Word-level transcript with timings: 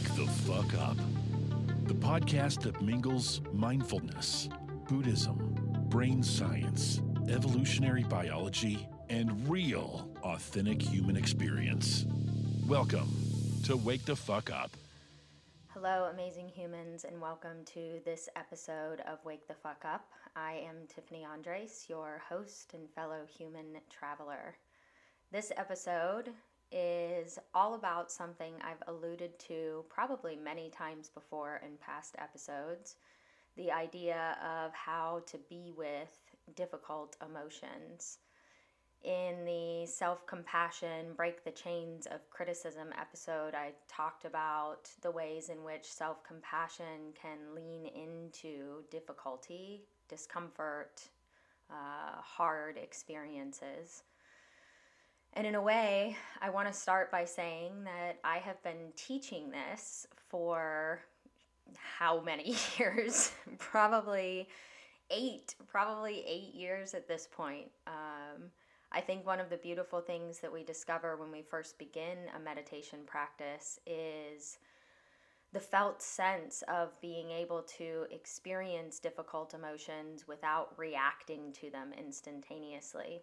Wake 0.00 0.14
the 0.14 0.26
Fuck 0.26 0.74
Up, 0.80 0.96
the 1.86 1.94
podcast 1.94 2.62
that 2.62 2.80
mingles 2.80 3.42
mindfulness, 3.52 4.48
Buddhism, 4.88 5.54
brain 5.90 6.22
science, 6.22 7.02
evolutionary 7.28 8.04
biology, 8.04 8.88
and 9.10 9.46
real, 9.46 10.08
authentic 10.22 10.80
human 10.80 11.16
experience. 11.16 12.06
Welcome 12.66 13.10
to 13.64 13.76
Wake 13.76 14.06
the 14.06 14.16
Fuck 14.16 14.50
Up. 14.50 14.70
Hello, 15.68 16.08
amazing 16.10 16.48
humans, 16.48 17.04
and 17.04 17.20
welcome 17.20 17.64
to 17.74 18.00
this 18.06 18.28
episode 18.36 19.00
of 19.00 19.22
Wake 19.26 19.46
the 19.48 19.54
Fuck 19.54 19.84
Up. 19.84 20.08
I 20.34 20.62
am 20.66 20.86
Tiffany 20.88 21.26
Andres, 21.26 21.84
your 21.88 22.22
host 22.26 22.72
and 22.72 22.88
fellow 22.88 23.26
human 23.28 23.76
traveler. 23.90 24.56
This 25.30 25.52
episode 25.58 26.30
is 26.72 27.38
all 27.54 27.74
about 27.74 28.10
something 28.10 28.54
I've 28.62 28.82
alluded 28.86 29.38
to 29.40 29.84
probably 29.88 30.36
many 30.36 30.70
times 30.70 31.08
before 31.08 31.60
in 31.64 31.76
past 31.78 32.14
episodes 32.18 32.96
the 33.56 33.72
idea 33.72 34.36
of 34.42 34.72
how 34.72 35.22
to 35.26 35.38
be 35.48 35.72
with 35.76 36.12
difficult 36.54 37.16
emotions. 37.24 38.18
In 39.02 39.46
the 39.46 39.86
self 39.86 40.26
compassion, 40.26 41.14
break 41.16 41.42
the 41.42 41.50
chains 41.50 42.06
of 42.06 42.28
criticism 42.28 42.88
episode, 43.00 43.54
I 43.54 43.72
talked 43.88 44.26
about 44.26 44.90
the 45.00 45.10
ways 45.10 45.48
in 45.48 45.64
which 45.64 45.84
self 45.84 46.22
compassion 46.22 47.14
can 47.20 47.54
lean 47.54 47.86
into 47.86 48.84
difficulty, 48.90 49.84
discomfort, 50.08 51.08
uh, 51.70 52.20
hard 52.20 52.76
experiences. 52.76 54.02
And 55.34 55.46
in 55.46 55.54
a 55.54 55.62
way, 55.62 56.16
I 56.42 56.50
want 56.50 56.66
to 56.66 56.74
start 56.74 57.10
by 57.12 57.24
saying 57.24 57.84
that 57.84 58.18
I 58.24 58.38
have 58.38 58.62
been 58.62 58.92
teaching 58.96 59.50
this 59.50 60.06
for 60.28 61.00
how 61.76 62.20
many 62.20 62.56
years? 62.78 63.32
probably 63.58 64.48
eight, 65.10 65.54
probably 65.68 66.24
eight 66.26 66.54
years 66.54 66.94
at 66.94 67.06
this 67.06 67.28
point. 67.30 67.70
Um, 67.86 68.50
I 68.92 69.00
think 69.00 69.24
one 69.24 69.38
of 69.38 69.50
the 69.50 69.56
beautiful 69.56 70.00
things 70.00 70.40
that 70.40 70.52
we 70.52 70.64
discover 70.64 71.16
when 71.16 71.30
we 71.30 71.42
first 71.42 71.78
begin 71.78 72.18
a 72.34 72.40
meditation 72.40 73.00
practice 73.06 73.78
is 73.86 74.58
the 75.52 75.60
felt 75.60 76.02
sense 76.02 76.62
of 76.68 77.00
being 77.00 77.30
able 77.30 77.62
to 77.78 78.06
experience 78.10 78.98
difficult 78.98 79.54
emotions 79.54 80.26
without 80.26 80.76
reacting 80.76 81.52
to 81.54 81.70
them 81.70 81.92
instantaneously. 81.96 83.20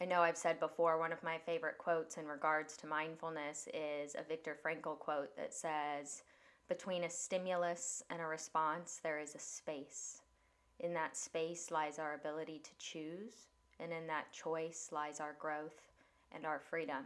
I 0.00 0.04
know 0.04 0.20
I've 0.20 0.36
said 0.36 0.60
before, 0.60 0.98
one 0.98 1.12
of 1.12 1.22
my 1.22 1.38
favorite 1.38 1.78
quotes 1.78 2.18
in 2.18 2.26
regards 2.26 2.76
to 2.78 2.86
mindfulness 2.86 3.66
is 3.72 4.14
a 4.14 4.22
Viktor 4.22 4.58
Frankl 4.62 4.98
quote 4.98 5.34
that 5.36 5.54
says, 5.54 6.22
Between 6.68 7.04
a 7.04 7.10
stimulus 7.10 8.02
and 8.10 8.20
a 8.20 8.26
response, 8.26 9.00
there 9.02 9.18
is 9.18 9.34
a 9.34 9.38
space. 9.38 10.20
In 10.80 10.92
that 10.92 11.16
space 11.16 11.70
lies 11.70 11.98
our 11.98 12.14
ability 12.14 12.60
to 12.62 12.70
choose, 12.78 13.48
and 13.80 13.90
in 13.90 14.06
that 14.08 14.32
choice 14.32 14.90
lies 14.92 15.18
our 15.18 15.34
growth 15.38 15.88
and 16.30 16.44
our 16.44 16.58
freedom. 16.60 17.04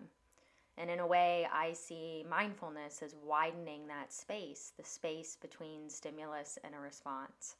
And 0.76 0.90
in 0.90 0.98
a 0.98 1.06
way, 1.06 1.46
I 1.52 1.74
see 1.74 2.26
mindfulness 2.28 3.02
as 3.02 3.14
widening 3.24 3.86
that 3.86 4.12
space, 4.12 4.72
the 4.76 4.84
space 4.84 5.36
between 5.40 5.88
stimulus 5.88 6.58
and 6.64 6.74
a 6.74 6.78
response. 6.80 7.54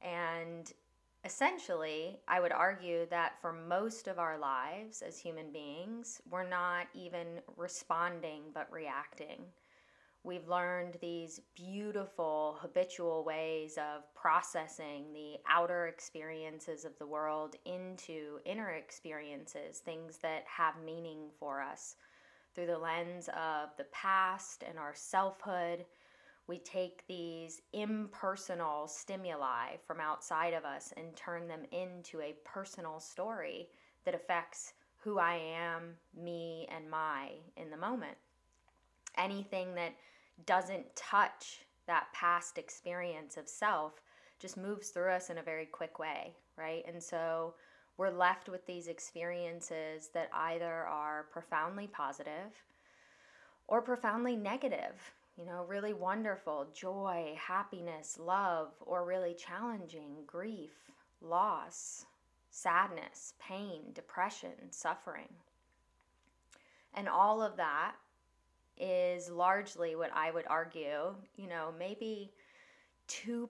And 0.00 0.72
essentially, 1.26 2.20
I 2.28 2.38
would 2.38 2.52
argue 2.52 3.04
that 3.10 3.40
for 3.42 3.52
most 3.52 4.06
of 4.06 4.20
our 4.20 4.38
lives 4.38 5.02
as 5.02 5.18
human 5.18 5.50
beings, 5.50 6.22
we're 6.30 6.48
not 6.48 6.86
even 6.94 7.40
responding 7.56 8.42
but 8.54 8.70
reacting. 8.70 9.42
We've 10.22 10.48
learned 10.48 10.98
these 11.00 11.40
beautiful 11.56 12.58
habitual 12.60 13.24
ways 13.24 13.76
of 13.76 14.02
processing 14.14 15.12
the 15.12 15.38
outer 15.48 15.88
experiences 15.88 16.84
of 16.84 16.96
the 16.98 17.06
world 17.06 17.56
into 17.64 18.38
inner 18.44 18.70
experiences, 18.70 19.78
things 19.78 20.18
that 20.18 20.44
have 20.46 20.74
meaning 20.84 21.30
for 21.40 21.60
us 21.60 21.96
through 22.54 22.66
the 22.66 22.78
lens 22.78 23.28
of 23.28 23.70
the 23.78 23.86
past 23.92 24.62
and 24.66 24.78
our 24.78 24.94
selfhood 24.94 25.84
we 26.48 26.58
take 26.58 27.06
these 27.08 27.62
impersonal 27.72 28.86
stimuli 28.86 29.76
from 29.86 30.00
outside 30.00 30.54
of 30.54 30.64
us 30.64 30.92
and 30.96 31.16
turn 31.16 31.48
them 31.48 31.62
into 31.72 32.20
a 32.20 32.36
personal 32.44 33.00
story 33.00 33.68
that 34.04 34.14
affects 34.14 34.74
who 34.98 35.18
I 35.18 35.34
am, 35.34 35.94
me, 36.16 36.68
and 36.74 36.88
my 36.90 37.30
in 37.56 37.70
the 37.70 37.76
moment. 37.76 38.16
Anything 39.18 39.74
that 39.74 39.94
doesn't 40.46 40.94
touch 40.94 41.62
that 41.86 42.06
past 42.12 42.58
experience 42.58 43.36
of 43.36 43.48
self 43.48 44.00
just 44.38 44.56
moves 44.56 44.90
through 44.90 45.10
us 45.10 45.30
in 45.30 45.38
a 45.38 45.42
very 45.42 45.66
quick 45.66 45.98
way, 45.98 46.34
right? 46.56 46.84
And 46.86 47.02
so 47.02 47.54
we're 47.96 48.10
left 48.10 48.48
with 48.48 48.66
these 48.66 48.88
experiences 48.88 50.10
that 50.12 50.28
either 50.32 50.86
are 50.86 51.26
profoundly 51.32 51.86
positive 51.86 52.52
or 53.68 53.80
profoundly 53.80 54.36
negative 54.36 55.12
you 55.38 55.44
know, 55.44 55.64
really 55.68 55.92
wonderful 55.92 56.66
joy, 56.72 57.34
happiness, 57.36 58.18
love, 58.18 58.72
or 58.80 59.04
really 59.04 59.34
challenging 59.34 60.16
grief, 60.26 60.90
loss, 61.20 62.06
sadness, 62.50 63.34
pain, 63.38 63.82
depression, 63.92 64.70
suffering. 64.70 65.28
And 66.94 67.08
all 67.08 67.42
of 67.42 67.56
that 67.58 67.92
is 68.78 69.30
largely 69.30 69.94
what 69.94 70.10
I 70.14 70.30
would 70.30 70.46
argue, 70.48 71.14
you 71.36 71.48
know, 71.48 71.72
maybe 71.78 72.32
2% 73.08 73.46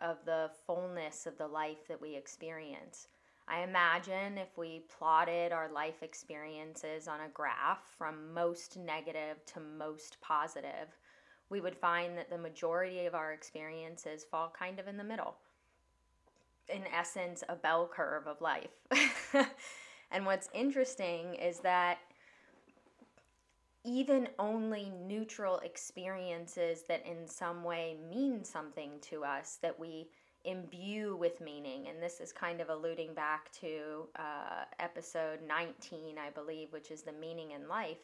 of 0.00 0.18
the 0.24 0.50
fullness 0.66 1.26
of 1.26 1.38
the 1.38 1.46
life 1.46 1.86
that 1.88 2.00
we 2.00 2.16
experience. 2.16 3.08
I 3.48 3.62
imagine 3.62 4.38
if 4.38 4.58
we 4.58 4.84
plotted 4.98 5.52
our 5.52 5.70
life 5.72 6.02
experiences 6.02 7.06
on 7.06 7.20
a 7.20 7.28
graph 7.32 7.84
from 7.96 8.34
most 8.34 8.76
negative 8.76 9.44
to 9.46 9.60
most 9.60 10.16
positive, 10.20 10.88
we 11.48 11.60
would 11.60 11.76
find 11.76 12.18
that 12.18 12.28
the 12.28 12.38
majority 12.38 13.06
of 13.06 13.14
our 13.14 13.32
experiences 13.32 14.24
fall 14.28 14.52
kind 14.58 14.80
of 14.80 14.88
in 14.88 14.96
the 14.96 15.04
middle. 15.04 15.36
In 16.68 16.82
essence, 16.92 17.44
a 17.48 17.54
bell 17.54 17.88
curve 17.92 18.26
of 18.26 18.40
life. 18.40 18.72
and 20.10 20.26
what's 20.26 20.48
interesting 20.52 21.34
is 21.34 21.60
that 21.60 21.98
even 23.84 24.28
only 24.40 24.90
neutral 25.06 25.58
experiences 25.58 26.82
that 26.88 27.06
in 27.06 27.28
some 27.28 27.62
way 27.62 27.96
mean 28.10 28.42
something 28.42 28.90
to 29.00 29.22
us 29.24 29.58
that 29.62 29.78
we 29.78 30.08
imbue 30.46 31.16
with 31.16 31.40
meaning. 31.40 31.88
And 31.88 32.02
this 32.02 32.20
is 32.20 32.32
kind 32.32 32.60
of 32.60 32.70
alluding 32.70 33.14
back 33.14 33.52
to 33.60 34.08
uh, 34.16 34.64
episode 34.78 35.40
19, 35.46 36.16
I 36.18 36.30
believe, 36.30 36.72
which 36.72 36.90
is 36.90 37.02
the 37.02 37.12
meaning 37.12 37.50
in 37.50 37.68
life. 37.68 37.98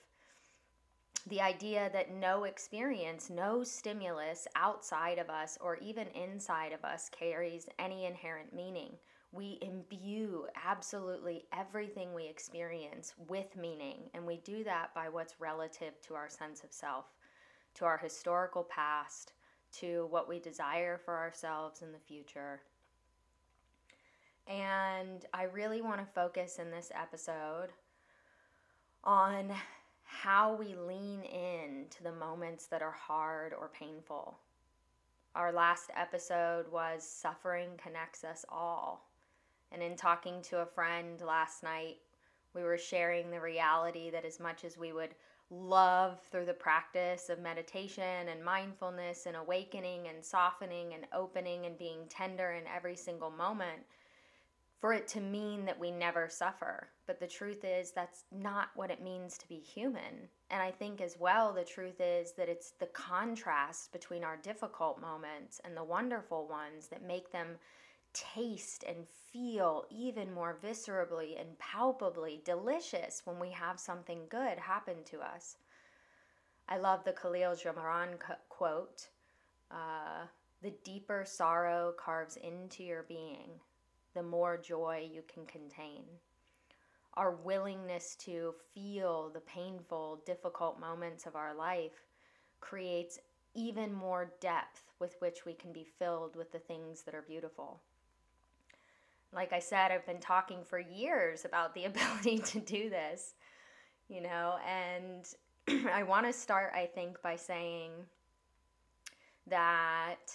The 1.28 1.40
idea 1.40 1.88
that 1.92 2.12
no 2.12 2.44
experience, 2.44 3.30
no 3.30 3.62
stimulus 3.62 4.48
outside 4.56 5.18
of 5.18 5.30
us 5.30 5.56
or 5.60 5.76
even 5.76 6.08
inside 6.08 6.72
of 6.72 6.84
us 6.84 7.08
carries 7.08 7.68
any 7.78 8.06
inherent 8.06 8.52
meaning. 8.52 8.94
We 9.30 9.58
imbue 9.62 10.46
absolutely 10.66 11.44
everything 11.56 12.12
we 12.12 12.26
experience 12.26 13.14
with 13.28 13.56
meaning, 13.56 14.10
and 14.14 14.26
we 14.26 14.38
do 14.38 14.64
that 14.64 14.94
by 14.94 15.08
what's 15.08 15.40
relative 15.40 16.00
to 16.02 16.14
our 16.14 16.28
sense 16.28 16.64
of 16.64 16.72
self, 16.72 17.06
to 17.76 17.84
our 17.84 17.96
historical 17.96 18.64
past, 18.64 19.32
to 19.80 20.06
what 20.10 20.28
we 20.28 20.38
desire 20.38 20.98
for 20.98 21.18
ourselves 21.18 21.82
in 21.82 21.92
the 21.92 21.98
future. 21.98 22.60
And 24.46 25.24
I 25.32 25.44
really 25.44 25.80
want 25.80 26.00
to 26.00 26.14
focus 26.14 26.58
in 26.58 26.70
this 26.70 26.90
episode 26.94 27.68
on 29.04 29.52
how 30.04 30.54
we 30.54 30.74
lean 30.74 31.22
in 31.22 31.86
to 31.90 32.02
the 32.02 32.12
moments 32.12 32.66
that 32.66 32.82
are 32.82 32.92
hard 32.92 33.54
or 33.54 33.68
painful. 33.68 34.38
Our 35.34 35.52
last 35.52 35.90
episode 35.96 36.70
was 36.70 37.02
Suffering 37.02 37.70
Connects 37.82 38.22
Us 38.22 38.44
All. 38.50 39.08
And 39.72 39.82
in 39.82 39.96
talking 39.96 40.42
to 40.42 40.58
a 40.58 40.66
friend 40.66 41.20
last 41.26 41.62
night, 41.62 41.96
we 42.54 42.62
were 42.62 42.76
sharing 42.76 43.30
the 43.30 43.40
reality 43.40 44.10
that 44.10 44.26
as 44.26 44.38
much 44.38 44.64
as 44.64 44.76
we 44.76 44.92
would 44.92 45.14
love 45.52 46.18
through 46.30 46.46
the 46.46 46.54
practice 46.54 47.28
of 47.28 47.38
meditation 47.38 48.28
and 48.28 48.42
mindfulness 48.42 49.26
and 49.26 49.36
awakening 49.36 50.08
and 50.08 50.24
softening 50.24 50.94
and 50.94 51.04
opening 51.14 51.66
and 51.66 51.78
being 51.78 52.06
tender 52.08 52.52
in 52.52 52.64
every 52.66 52.96
single 52.96 53.30
moment 53.30 53.82
for 54.80 54.92
it 54.92 55.06
to 55.06 55.20
mean 55.20 55.64
that 55.64 55.78
we 55.78 55.90
never 55.92 56.28
suffer. 56.28 56.88
But 57.06 57.20
the 57.20 57.26
truth 57.26 57.64
is, 57.64 57.92
that's 57.92 58.24
not 58.32 58.70
what 58.74 58.90
it 58.90 59.02
means 59.02 59.38
to 59.38 59.48
be 59.48 59.60
human. 59.60 60.28
And 60.50 60.60
I 60.60 60.72
think 60.72 61.00
as 61.00 61.16
well, 61.20 61.52
the 61.52 61.64
truth 61.64 62.00
is 62.00 62.32
that 62.32 62.48
it's 62.48 62.72
the 62.80 62.86
contrast 62.86 63.92
between 63.92 64.24
our 64.24 64.38
difficult 64.38 65.00
moments 65.00 65.60
and 65.64 65.76
the 65.76 65.84
wonderful 65.84 66.48
ones 66.48 66.88
that 66.88 67.06
make 67.06 67.30
them 67.30 67.58
taste 68.12 68.84
and 68.86 69.08
feel 69.32 69.84
even 69.90 70.32
more 70.32 70.58
viscerally 70.62 71.40
and 71.40 71.58
palpably 71.58 72.40
delicious 72.44 73.22
when 73.24 73.38
we 73.38 73.50
have 73.50 73.80
something 73.80 74.20
good 74.28 74.58
happen 74.58 74.96
to 75.04 75.20
us. 75.20 75.56
I 76.68 76.78
love 76.78 77.04
the 77.04 77.12
Khalil 77.12 77.52
Gibran 77.52 78.18
quote 78.48 79.08
uh, 79.70 80.26
The 80.62 80.74
deeper 80.84 81.24
sorrow 81.26 81.92
carves 81.98 82.36
into 82.36 82.82
your 82.82 83.02
being, 83.02 83.50
the 84.14 84.22
more 84.22 84.56
joy 84.56 85.08
you 85.12 85.22
can 85.32 85.44
contain. 85.46 86.04
Our 87.14 87.32
willingness 87.32 88.16
to 88.20 88.54
feel 88.72 89.30
the 89.30 89.40
painful, 89.40 90.22
difficult 90.24 90.80
moments 90.80 91.26
of 91.26 91.36
our 91.36 91.54
life 91.54 92.06
creates 92.60 93.18
even 93.54 93.92
more 93.92 94.32
depth 94.40 94.82
with 94.98 95.16
which 95.18 95.44
we 95.44 95.52
can 95.52 95.72
be 95.72 95.84
filled 95.84 96.36
with 96.36 96.52
the 96.52 96.58
things 96.58 97.02
that 97.02 97.14
are 97.14 97.22
beautiful. 97.22 97.80
Like 99.34 99.52
I 99.52 99.58
said, 99.58 99.90
I've 99.90 100.06
been 100.06 100.20
talking 100.20 100.58
for 100.64 100.78
years 100.78 101.44
about 101.44 101.74
the 101.74 101.84
ability 101.86 102.38
to 102.38 102.60
do 102.60 102.90
this, 102.90 103.34
you 104.08 104.20
know, 104.20 104.56
and 104.66 105.26
I 105.90 106.02
want 106.02 106.26
to 106.26 106.32
start, 106.32 106.72
I 106.74 106.86
think, 106.86 107.22
by 107.22 107.36
saying 107.36 107.90
that 109.48 110.32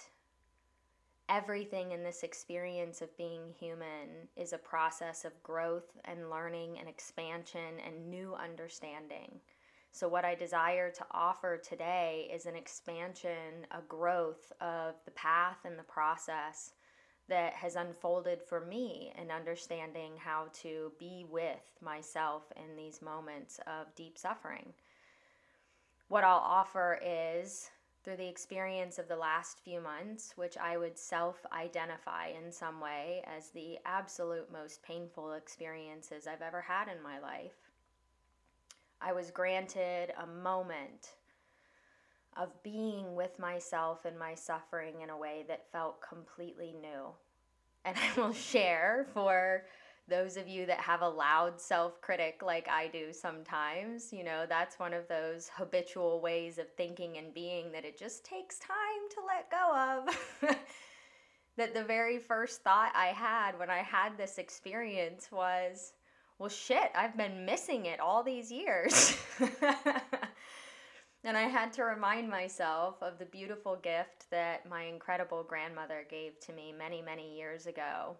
everything 1.28 1.92
in 1.92 2.02
this 2.02 2.22
experience 2.22 3.02
of 3.02 3.16
being 3.16 3.42
human 3.58 4.28
is 4.36 4.52
a 4.52 4.58
process 4.58 5.24
of 5.24 5.42
growth 5.42 5.96
and 6.04 6.30
learning 6.30 6.78
and 6.78 6.88
expansion 6.88 7.80
and 7.84 8.10
new 8.10 8.34
understanding. 8.34 9.40
So, 9.92 10.08
what 10.08 10.24
I 10.24 10.34
desire 10.34 10.90
to 10.90 11.06
offer 11.10 11.58
today 11.58 12.30
is 12.32 12.46
an 12.46 12.54
expansion, 12.54 13.66
a 13.70 13.80
growth 13.88 14.52
of 14.60 14.94
the 15.04 15.10
path 15.12 15.58
and 15.64 15.78
the 15.78 15.82
process 15.84 16.72
that 17.28 17.52
has 17.54 17.76
unfolded 17.76 18.42
for 18.42 18.60
me 18.60 19.12
in 19.20 19.30
understanding 19.30 20.12
how 20.18 20.46
to 20.62 20.92
be 20.98 21.26
with 21.30 21.78
myself 21.82 22.44
in 22.56 22.76
these 22.76 23.02
moments 23.02 23.60
of 23.66 23.94
deep 23.94 24.16
suffering. 24.16 24.72
What 26.08 26.24
I'll 26.24 26.38
offer 26.38 26.98
is 27.04 27.70
through 28.02 28.16
the 28.16 28.28
experience 28.28 28.98
of 28.98 29.08
the 29.08 29.16
last 29.16 29.58
few 29.60 29.80
months, 29.80 30.32
which 30.36 30.56
I 30.56 30.78
would 30.78 30.98
self 30.98 31.44
identify 31.52 32.28
in 32.28 32.50
some 32.50 32.80
way 32.80 33.22
as 33.26 33.50
the 33.50 33.78
absolute 33.84 34.50
most 34.50 34.82
painful 34.82 35.34
experiences 35.34 36.26
I've 36.26 36.40
ever 36.40 36.62
had 36.62 36.88
in 36.88 37.02
my 37.02 37.18
life. 37.18 37.56
I 39.00 39.12
was 39.12 39.30
granted 39.30 40.12
a 40.18 40.26
moment 40.26 41.12
of 42.38 42.62
being 42.62 43.16
with 43.16 43.38
myself 43.38 44.04
and 44.04 44.18
my 44.18 44.34
suffering 44.34 45.00
in 45.02 45.10
a 45.10 45.18
way 45.18 45.44
that 45.48 45.70
felt 45.72 46.00
completely 46.00 46.74
new. 46.80 47.08
And 47.84 47.96
I 47.96 48.20
will 48.20 48.32
share 48.50 49.06
for 49.12 49.64
those 50.08 50.38
of 50.38 50.48
you 50.48 50.64
that 50.66 50.80
have 50.80 51.02
a 51.02 51.08
loud 51.08 51.60
self 51.60 52.00
critic 52.00 52.40
like 52.42 52.68
I 52.68 52.86
do 52.88 53.12
sometimes, 53.12 54.12
you 54.12 54.24
know, 54.24 54.46
that's 54.48 54.78
one 54.78 54.94
of 54.94 55.06
those 55.08 55.50
habitual 55.54 56.20
ways 56.20 56.58
of 56.58 56.66
thinking 56.76 57.18
and 57.18 57.34
being 57.34 57.72
that 57.72 57.84
it 57.84 57.98
just 57.98 58.24
takes 58.24 58.58
time 58.58 59.08
to 59.10 59.20
let 59.26 59.50
go 59.50 60.48
of. 60.48 60.56
that 61.56 61.74
the 61.74 61.84
very 61.84 62.18
first 62.18 62.62
thought 62.62 62.92
I 62.94 63.08
had 63.08 63.58
when 63.58 63.68
I 63.68 63.78
had 63.78 64.16
this 64.16 64.38
experience 64.38 65.30
was, 65.30 65.92
well, 66.38 66.48
shit, 66.48 66.90
I've 66.94 67.16
been 67.16 67.44
missing 67.44 67.86
it 67.86 67.98
all 67.98 68.22
these 68.22 68.50
years. 68.50 69.18
and 71.24 71.36
I 71.36 71.42
had 71.42 71.72
to 71.74 71.84
remind 71.84 72.28
myself 72.28 73.02
of 73.02 73.18
the 73.18 73.24
beautiful 73.26 73.76
gift 73.76 74.30
that 74.30 74.68
my 74.68 74.84
incredible 74.84 75.42
grandmother 75.42 76.06
gave 76.08 76.38
to 76.40 76.52
me 76.52 76.72
many, 76.76 77.02
many 77.02 77.36
years 77.36 77.66
ago 77.66 78.16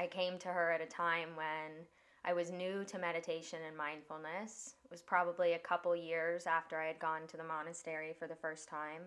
I 0.00 0.06
came 0.06 0.38
to 0.38 0.48
her 0.48 0.72
at 0.72 0.80
a 0.80 0.86
time 0.86 1.36
when 1.36 1.86
I 2.24 2.32
was 2.32 2.50
new 2.50 2.84
to 2.84 2.98
meditation 2.98 3.58
and 3.66 3.76
mindfulness. 3.76 4.74
It 4.82 4.90
was 4.90 5.02
probably 5.02 5.52
a 5.52 5.58
couple 5.58 5.94
years 5.94 6.46
after 6.46 6.80
I 6.80 6.86
had 6.86 6.98
gone 6.98 7.26
to 7.28 7.36
the 7.36 7.44
monastery 7.44 8.14
for 8.18 8.26
the 8.26 8.34
first 8.34 8.66
time. 8.66 9.02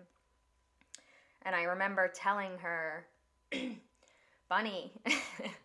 And 1.42 1.56
I 1.56 1.64
remember 1.64 2.06
telling 2.06 2.58
her, 2.58 3.06
Bunny, 4.48 4.92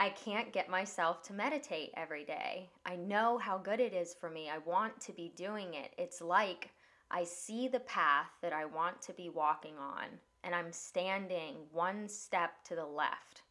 I 0.00 0.10
can't 0.10 0.52
get 0.52 0.70
myself 0.70 1.22
to 1.24 1.32
meditate 1.32 1.92
every 1.96 2.24
day. 2.24 2.70
I 2.86 2.96
know 2.96 3.38
how 3.38 3.58
good 3.58 3.80
it 3.80 3.92
is 3.92 4.14
for 4.14 4.30
me. 4.30 4.48
I 4.48 4.58
want 4.58 5.00
to 5.00 5.12
be 5.12 5.32
doing 5.36 5.74
it. 5.74 5.92
It's 5.98 6.20
like 6.20 6.70
I 7.10 7.24
see 7.24 7.68
the 7.68 7.80
path 7.80 8.30
that 8.42 8.52
I 8.52 8.64
want 8.64 9.02
to 9.02 9.12
be 9.12 9.28
walking 9.28 9.76
on, 9.78 10.06
and 10.44 10.54
I'm 10.54 10.72
standing 10.72 11.56
one 11.72 12.08
step 12.08 12.62
to 12.64 12.76
the 12.76 12.86
left 12.86 13.42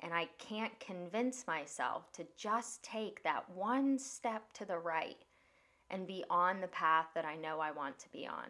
and 0.00 0.14
I 0.14 0.28
can't 0.38 0.78
convince 0.78 1.46
myself 1.46 2.12
to 2.12 2.26
just 2.36 2.82
take 2.82 3.22
that 3.24 3.48
one 3.50 3.98
step 3.98 4.52
to 4.54 4.64
the 4.64 4.78
right 4.78 5.24
and 5.90 6.06
be 6.06 6.24
on 6.30 6.60
the 6.60 6.68
path 6.68 7.06
that 7.14 7.24
I 7.24 7.36
know 7.36 7.60
I 7.60 7.72
want 7.72 7.98
to 8.00 8.12
be 8.12 8.26
on. 8.26 8.46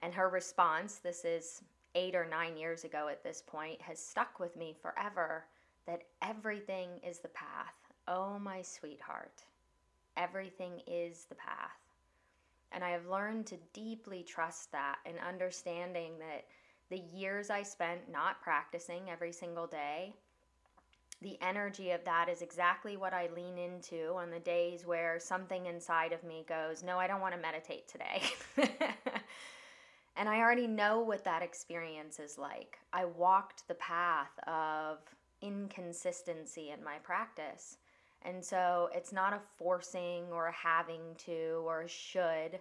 And 0.00 0.14
her 0.14 0.28
response, 0.28 0.96
this 0.96 1.24
is 1.24 1.62
eight 1.94 2.14
or 2.14 2.26
nine 2.26 2.56
years 2.56 2.84
ago 2.84 3.08
at 3.08 3.24
this 3.24 3.42
point, 3.44 3.80
has 3.82 3.98
stuck 3.98 4.38
with 4.38 4.56
me 4.56 4.74
forever 4.80 5.44
that 5.86 6.02
everything 6.22 6.88
is 7.06 7.18
the 7.18 7.28
path. 7.28 7.74
Oh, 8.08 8.38
my 8.38 8.62
sweetheart, 8.62 9.44
everything 10.16 10.80
is 10.86 11.26
the 11.28 11.34
path. 11.34 11.70
And 12.72 12.82
I 12.82 12.90
have 12.90 13.06
learned 13.06 13.46
to 13.46 13.56
deeply 13.72 14.22
trust 14.22 14.72
that 14.72 14.96
and 15.04 15.16
understanding 15.18 16.18
that 16.18 16.44
the 16.88 17.02
years 17.16 17.50
I 17.50 17.62
spent 17.62 18.10
not 18.10 18.40
practicing 18.42 19.10
every 19.10 19.32
single 19.32 19.66
day 19.66 20.14
the 21.22 21.38
energy 21.40 21.92
of 21.92 22.04
that 22.04 22.28
is 22.28 22.42
exactly 22.42 22.96
what 22.96 23.14
I 23.14 23.28
lean 23.34 23.56
into 23.56 24.12
on 24.14 24.30
the 24.30 24.40
days 24.40 24.84
where 24.84 25.18
something 25.20 25.66
inside 25.66 26.12
of 26.12 26.24
me 26.24 26.44
goes, 26.48 26.82
No, 26.82 26.98
I 26.98 27.06
don't 27.06 27.20
want 27.20 27.34
to 27.34 27.40
meditate 27.40 27.88
today. 27.88 28.22
and 30.16 30.28
I 30.28 30.40
already 30.40 30.66
know 30.66 31.00
what 31.00 31.24
that 31.24 31.42
experience 31.42 32.18
is 32.18 32.38
like. 32.38 32.78
I 32.92 33.04
walked 33.04 33.66
the 33.68 33.74
path 33.74 34.36
of 34.46 34.98
inconsistency 35.42 36.70
in 36.70 36.82
my 36.82 36.96
practice. 37.02 37.76
And 38.24 38.44
so 38.44 38.88
it's 38.94 39.12
not 39.12 39.32
a 39.32 39.40
forcing 39.58 40.24
or 40.32 40.46
a 40.46 40.52
having 40.52 41.00
to 41.26 41.62
or 41.66 41.82
a 41.82 41.88
should. 41.88 42.60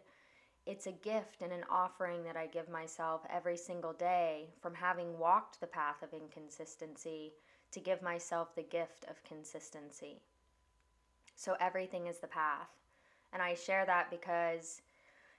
It's 0.65 0.87
a 0.87 0.91
gift 0.91 1.41
and 1.41 1.51
an 1.51 1.63
offering 1.69 2.23
that 2.23 2.35
I 2.35 2.47
give 2.47 2.69
myself 2.69 3.21
every 3.29 3.57
single 3.57 3.93
day 3.93 4.47
from 4.61 4.73
having 4.73 5.17
walked 5.17 5.59
the 5.59 5.67
path 5.67 6.01
of 6.01 6.13
inconsistency 6.13 7.33
to 7.71 7.79
give 7.79 8.01
myself 8.01 8.55
the 8.55 8.63
gift 8.63 9.05
of 9.09 9.23
consistency. 9.23 10.19
So 11.35 11.55
everything 11.59 12.07
is 12.07 12.19
the 12.19 12.27
path. 12.27 12.69
And 13.33 13.41
I 13.41 13.53
share 13.53 13.85
that 13.85 14.11
because 14.11 14.81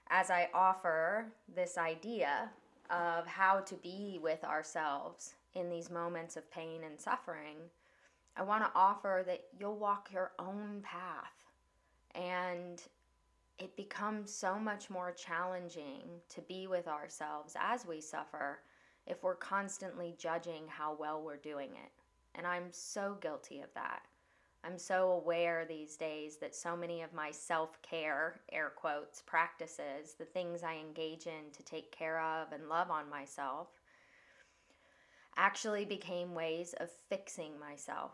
as 0.09 0.29
I 0.29 0.49
offer 0.53 1.27
this 1.53 1.77
idea 1.77 2.49
of 2.89 3.25
how 3.27 3.59
to 3.59 3.75
be 3.75 4.19
with 4.21 4.43
ourselves 4.43 5.35
in 5.55 5.69
these 5.69 5.89
moments 5.89 6.35
of 6.37 6.49
pain 6.51 6.83
and 6.83 6.99
suffering, 6.99 7.57
I 8.35 8.43
want 8.43 8.63
to 8.63 8.71
offer 8.75 9.23
that 9.25 9.43
you'll 9.57 9.77
walk 9.77 10.09
your 10.11 10.31
own 10.39 10.81
path. 10.83 11.33
And 12.15 12.81
it 13.59 13.75
becomes 13.77 14.33
so 14.33 14.57
much 14.59 14.89
more 14.89 15.11
challenging 15.11 16.01
to 16.29 16.41
be 16.41 16.67
with 16.67 16.87
ourselves 16.87 17.55
as 17.59 17.85
we 17.85 18.01
suffer 18.01 18.59
if 19.05 19.21
we're 19.21 19.35
constantly 19.35 20.15
judging 20.17 20.63
how 20.67 20.95
well 20.99 21.21
we're 21.21 21.37
doing 21.37 21.69
it. 21.69 21.91
And 22.35 22.47
I'm 22.47 22.71
so 22.71 23.17
guilty 23.21 23.61
of 23.61 23.73
that. 23.75 24.01
I'm 24.65 24.77
so 24.77 25.11
aware 25.11 25.65
these 25.65 25.97
days 25.97 26.37
that 26.37 26.55
so 26.55 26.75
many 26.75 27.01
of 27.01 27.13
my 27.13 27.31
self 27.31 27.81
care, 27.81 28.39
air 28.51 28.71
quotes, 28.75 29.21
practices, 29.21 30.15
the 30.17 30.25
things 30.25 30.63
I 30.63 30.75
engage 30.75 31.27
in 31.27 31.51
to 31.51 31.63
take 31.63 31.91
care 31.91 32.21
of 32.21 32.53
and 32.53 32.69
love 32.69 32.89
on 32.89 33.09
myself, 33.09 33.67
actually 35.37 35.85
became 35.85 36.33
ways 36.33 36.73
of 36.79 36.89
fixing 37.09 37.59
myself. 37.59 38.11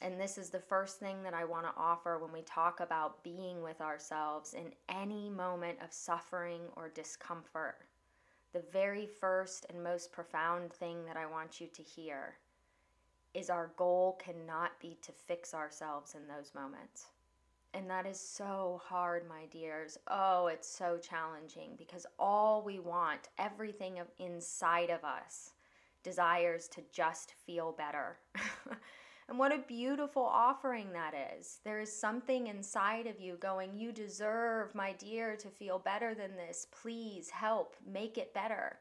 And 0.00 0.20
this 0.20 0.38
is 0.38 0.50
the 0.50 0.60
first 0.60 1.00
thing 1.00 1.22
that 1.24 1.34
I 1.34 1.44
want 1.44 1.66
to 1.66 1.72
offer 1.76 2.18
when 2.18 2.32
we 2.32 2.42
talk 2.42 2.80
about 2.80 3.22
being 3.24 3.62
with 3.62 3.80
ourselves 3.80 4.54
in 4.54 4.72
any 4.88 5.28
moment 5.28 5.78
of 5.82 5.92
suffering 5.92 6.60
or 6.76 6.88
discomfort. 6.88 7.78
The 8.52 8.62
very 8.72 9.06
first 9.06 9.66
and 9.68 9.82
most 9.82 10.12
profound 10.12 10.72
thing 10.72 11.04
that 11.06 11.16
I 11.16 11.26
want 11.26 11.60
you 11.60 11.66
to 11.66 11.82
hear 11.82 12.36
is 13.34 13.50
our 13.50 13.72
goal 13.76 14.18
cannot 14.22 14.78
be 14.80 14.96
to 15.02 15.12
fix 15.12 15.52
ourselves 15.52 16.14
in 16.14 16.26
those 16.28 16.54
moments. 16.54 17.06
And 17.74 17.90
that 17.90 18.06
is 18.06 18.18
so 18.18 18.80
hard, 18.84 19.28
my 19.28 19.44
dears. 19.50 19.98
Oh, 20.08 20.46
it's 20.46 20.68
so 20.68 20.98
challenging 20.98 21.72
because 21.76 22.06
all 22.18 22.62
we 22.62 22.78
want, 22.78 23.28
everything 23.38 23.98
inside 24.18 24.90
of 24.90 25.04
us, 25.04 25.50
desires 26.08 26.68
to 26.68 26.80
just 26.90 27.34
feel 27.44 27.72
better. 27.72 28.16
and 29.28 29.38
what 29.38 29.52
a 29.52 29.58
beautiful 29.68 30.22
offering 30.22 30.92
that 30.92 31.12
is. 31.36 31.60
There 31.64 31.80
is 31.80 31.92
something 31.94 32.46
inside 32.46 33.06
of 33.06 33.20
you 33.20 33.36
going, 33.36 33.76
You 33.76 33.92
deserve, 33.92 34.74
my 34.74 34.92
dear, 34.92 35.36
to 35.36 35.48
feel 35.48 35.78
better 35.78 36.14
than 36.14 36.34
this. 36.34 36.66
Please 36.82 37.28
help 37.28 37.76
make 37.86 38.16
it 38.16 38.32
better. 38.32 38.78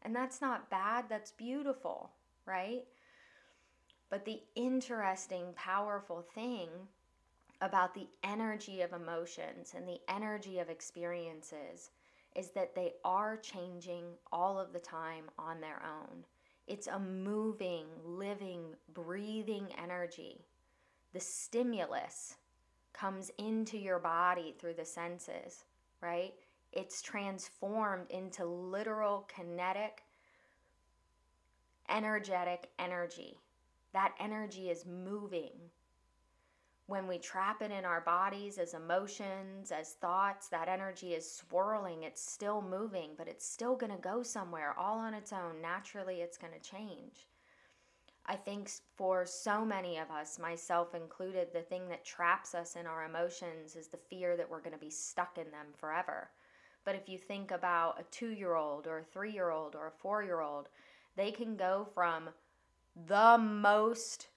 And 0.00 0.16
that's 0.16 0.40
not 0.40 0.70
bad, 0.70 1.06
that's 1.10 1.32
beautiful, 1.32 2.10
right? 2.46 2.84
But 4.08 4.24
the 4.24 4.40
interesting, 4.54 5.52
powerful 5.56 6.24
thing 6.34 6.68
about 7.60 7.94
the 7.94 8.06
energy 8.24 8.80
of 8.80 8.92
emotions 8.92 9.74
and 9.76 9.86
the 9.86 10.00
energy 10.08 10.58
of 10.58 10.70
experiences 10.70 11.90
is 12.34 12.50
that 12.50 12.74
they 12.74 12.92
are 13.04 13.36
changing 13.36 14.04
all 14.30 14.58
of 14.58 14.72
the 14.72 14.78
time 14.78 15.24
on 15.38 15.60
their 15.60 15.82
own. 15.82 16.24
It's 16.66 16.88
a 16.88 16.98
moving, 16.98 17.86
living, 18.04 18.74
breathing 18.92 19.68
energy. 19.80 20.44
The 21.12 21.20
stimulus 21.20 22.36
comes 22.92 23.30
into 23.38 23.78
your 23.78 23.98
body 23.98 24.54
through 24.58 24.74
the 24.74 24.84
senses, 24.84 25.64
right? 26.02 26.34
It's 26.72 27.02
transformed 27.02 28.10
into 28.10 28.44
literal 28.44 29.28
kinetic, 29.34 30.02
energetic 31.88 32.70
energy. 32.78 33.38
That 33.92 34.14
energy 34.18 34.68
is 34.68 34.84
moving 34.84 35.52
when 36.86 37.08
we 37.08 37.18
trap 37.18 37.62
it 37.62 37.72
in 37.72 37.84
our 37.84 38.00
bodies 38.00 38.58
as 38.58 38.74
emotions, 38.74 39.72
as 39.72 39.94
thoughts, 39.94 40.48
that 40.48 40.68
energy 40.68 41.14
is 41.14 41.30
swirling. 41.30 42.04
It's 42.04 42.22
still 42.22 42.62
moving, 42.62 43.10
but 43.18 43.26
it's 43.26 43.46
still 43.46 43.74
going 43.74 43.92
to 43.92 43.98
go 43.98 44.22
somewhere 44.22 44.74
all 44.78 44.98
on 44.98 45.12
its 45.12 45.32
own. 45.32 45.60
Naturally, 45.60 46.20
it's 46.20 46.38
going 46.38 46.52
to 46.52 46.70
change. 46.70 47.26
I 48.26 48.36
think 48.36 48.70
for 48.96 49.24
so 49.24 49.64
many 49.64 49.98
of 49.98 50.10
us, 50.10 50.38
myself 50.38 50.94
included, 50.94 51.48
the 51.52 51.62
thing 51.62 51.88
that 51.88 52.04
traps 52.04 52.54
us 52.54 52.76
in 52.76 52.86
our 52.86 53.04
emotions 53.04 53.76
is 53.76 53.88
the 53.88 53.98
fear 54.10 54.36
that 54.36 54.48
we're 54.48 54.60
going 54.60 54.72
to 54.72 54.78
be 54.78 54.90
stuck 54.90 55.38
in 55.38 55.50
them 55.50 55.66
forever. 55.76 56.30
But 56.84 56.94
if 56.94 57.08
you 57.08 57.18
think 57.18 57.50
about 57.50 58.00
a 58.00 58.04
two 58.12 58.30
year 58.30 58.54
old 58.54 58.86
or 58.86 58.98
a 58.98 59.04
three 59.04 59.32
year 59.32 59.50
old 59.50 59.74
or 59.74 59.88
a 59.88 59.98
four 60.02 60.22
year 60.22 60.40
old, 60.40 60.68
they 61.16 61.32
can 61.32 61.56
go 61.56 61.88
from 61.94 62.28
the 63.08 63.38
most 63.38 64.28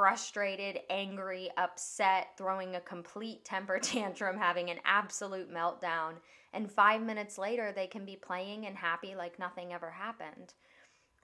frustrated, 0.00 0.80
angry, 0.88 1.50
upset, 1.58 2.28
throwing 2.38 2.74
a 2.74 2.80
complete 2.80 3.44
temper 3.44 3.78
tantrum, 3.82 4.34
having 4.34 4.70
an 4.70 4.78
absolute 4.86 5.52
meltdown. 5.52 6.14
And 6.54 6.72
five 6.72 7.02
minutes 7.02 7.36
later, 7.36 7.70
they 7.70 7.86
can 7.86 8.06
be 8.06 8.16
playing 8.16 8.64
and 8.64 8.74
happy 8.74 9.14
like 9.14 9.38
nothing 9.38 9.74
ever 9.74 9.90
happened. 9.90 10.54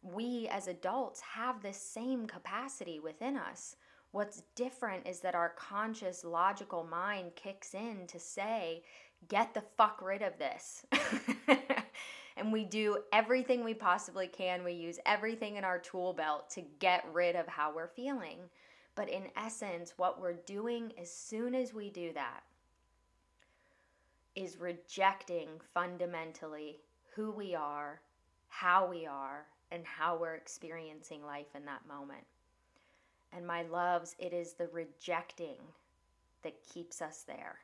We 0.02 0.47
as 0.52 0.68
adults 0.68 1.23
have 1.23 1.62
this 1.62 1.78
same 1.78 2.26
capacity 2.26 3.00
within 3.00 3.38
us. 3.38 3.76
What's 4.12 4.42
different 4.54 5.06
is 5.06 5.21
that 5.21 5.35
our 5.35 5.54
conscious, 5.56 6.23
logical 6.23 6.85
mind 6.85 7.35
kicks 7.35 7.73
in 7.73 8.06
to 8.09 8.21
say, 8.21 8.83
get 9.28 9.54
the 9.54 9.64
fuck 9.78 10.02
rid 10.02 10.21
of 10.21 10.38
this. 10.38 10.85
and 12.37 12.52
we 12.52 12.66
do 12.66 12.99
everything 13.11 13.64
we 13.64 13.73
possibly 13.73 14.26
can. 14.26 14.64
We 14.64 14.73
use 14.73 14.99
everything 15.06 15.56
in 15.56 15.64
our 15.64 15.78
tool 15.78 16.12
belt 16.12 16.50
to 16.50 16.62
get 16.78 17.06
rid 17.11 17.37
of 17.37 17.47
how 17.47 17.73
we're 17.75 17.88
feeling. 17.88 18.37
But 18.96 19.10
in 19.10 19.28
essence, 19.36 19.94
what 19.96 20.20
we're 20.20 20.32
doing 20.32 20.92
as 21.00 21.12
soon 21.12 21.54
as 21.54 21.72
we 21.72 21.90
do 21.90 22.12
that 22.14 22.42
is 24.34 24.58
rejecting 24.58 25.48
fundamentally 25.72 26.80
who 27.14 27.30
we 27.30 27.54
are, 27.54 28.00
how 28.48 28.86
we 28.86 29.06
are, 29.06 29.46
and 29.70 29.84
how 29.84 30.16
we're 30.16 30.34
experiencing 30.34 31.24
life 31.24 31.54
in 31.54 31.64
that 31.66 31.86
moment. 31.86 32.24
And 33.32 33.46
my 33.46 33.62
loves, 33.62 34.16
it 34.18 34.32
is 34.32 34.54
the 34.54 34.68
rejecting 34.68 35.58
that 36.42 36.62
keeps 36.62 37.02
us 37.02 37.24
there. 37.26 37.56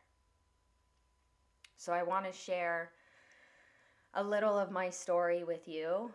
So 1.76 1.92
I 1.92 2.02
want 2.02 2.26
to 2.26 2.32
share 2.32 2.90
a 4.14 4.22
little 4.22 4.58
of 4.58 4.70
my 4.70 4.90
story 4.90 5.44
with 5.44 5.66
you 5.66 6.10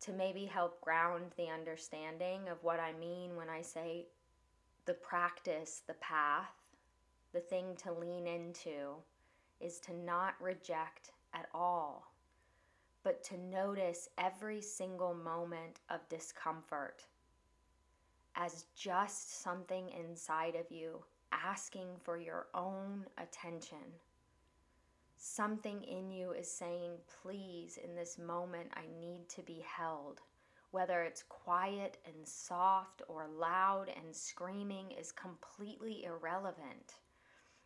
to 0.00 0.12
maybe 0.12 0.46
help 0.46 0.80
ground 0.80 1.32
the 1.36 1.48
understanding 1.48 2.48
of 2.50 2.62
what 2.62 2.80
I 2.80 2.92
mean 2.98 3.36
when 3.36 3.48
I 3.48 3.62
say 3.62 4.06
the 4.86 4.94
practice, 4.94 5.82
the 5.86 5.94
path, 5.94 6.52
the 7.32 7.40
thing 7.40 7.76
to 7.82 7.92
lean 7.92 8.26
into 8.26 8.96
is 9.60 9.78
to 9.80 9.94
not 9.94 10.34
reject 10.40 11.12
at 11.32 11.46
all, 11.54 12.12
but 13.04 13.22
to 13.24 13.38
notice 13.38 14.08
every 14.18 14.60
single 14.60 15.14
moment 15.14 15.80
of 15.88 16.08
discomfort 16.08 17.04
as 18.34 18.66
just 18.74 19.42
something 19.42 19.90
inside 19.90 20.54
of 20.54 20.70
you 20.70 21.02
asking 21.32 21.88
for 22.02 22.16
your 22.16 22.46
own 22.54 23.06
attention. 23.18 23.78
Something 25.16 25.82
in 25.84 26.10
you 26.10 26.32
is 26.32 26.50
saying, 26.50 26.92
Please, 27.22 27.78
in 27.82 27.94
this 27.94 28.18
moment, 28.18 28.68
I 28.74 28.82
need 29.00 29.28
to 29.30 29.42
be 29.42 29.64
held 29.64 30.20
whether 30.72 31.02
it's 31.02 31.22
quiet 31.22 31.98
and 32.06 32.26
soft 32.26 33.02
or 33.06 33.28
loud 33.28 33.90
and 33.94 34.16
screaming, 34.16 34.90
is 34.90 35.12
completely 35.12 36.04
irrelevant. 36.04 36.94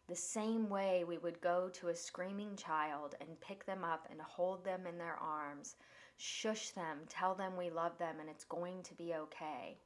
The 0.09 0.17
same 0.17 0.69
way 0.69 1.05
we 1.05 1.17
would 1.19 1.41
go 1.41 1.69
to 1.75 1.89
a 1.89 1.95
screaming 1.95 2.57
child 2.57 3.15
and 3.21 3.41
pick 3.41 3.65
them 3.65 3.85
up 3.85 4.09
and 4.11 4.21
hold 4.21 4.65
them 4.65 4.89
in 4.89 4.99
their 4.99 5.17
arms, 5.17 5.77
shush 6.17 6.71
them, 6.71 6.99
tell 7.09 7.37
them 7.37 7.57
we 7.57 7.71
love 7.71 7.97
them 7.97 8.17
and 8.21 8.29
it's 8.29 8.45
going 8.45 8.83
to 8.83 8.95
be 8.95 9.15
okay. 9.15 9.79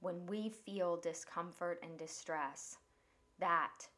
When 0.00 0.26
we 0.26 0.50
feel 0.50 0.98
discomfort 0.98 1.80
and 1.82 1.98
distress, 1.98 2.76
that, 3.38 3.88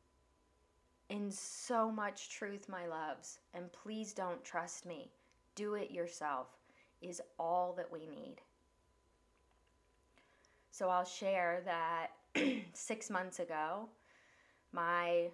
in 1.08 1.32
so 1.32 1.90
much 1.90 2.30
truth, 2.30 2.68
my 2.68 2.86
loves, 2.86 3.40
and 3.54 3.72
please 3.72 4.12
don't 4.12 4.44
trust 4.44 4.86
me, 4.86 5.10
do 5.56 5.74
it 5.74 5.90
yourself 5.90 6.59
is 7.00 7.20
all 7.38 7.74
that 7.76 7.90
we 7.90 8.00
need. 8.00 8.36
So 10.70 10.88
I'll 10.88 11.04
share 11.04 11.62
that 11.64 12.12
six 12.72 13.10
months 13.10 13.38
ago, 13.38 13.88
my 14.72 15.28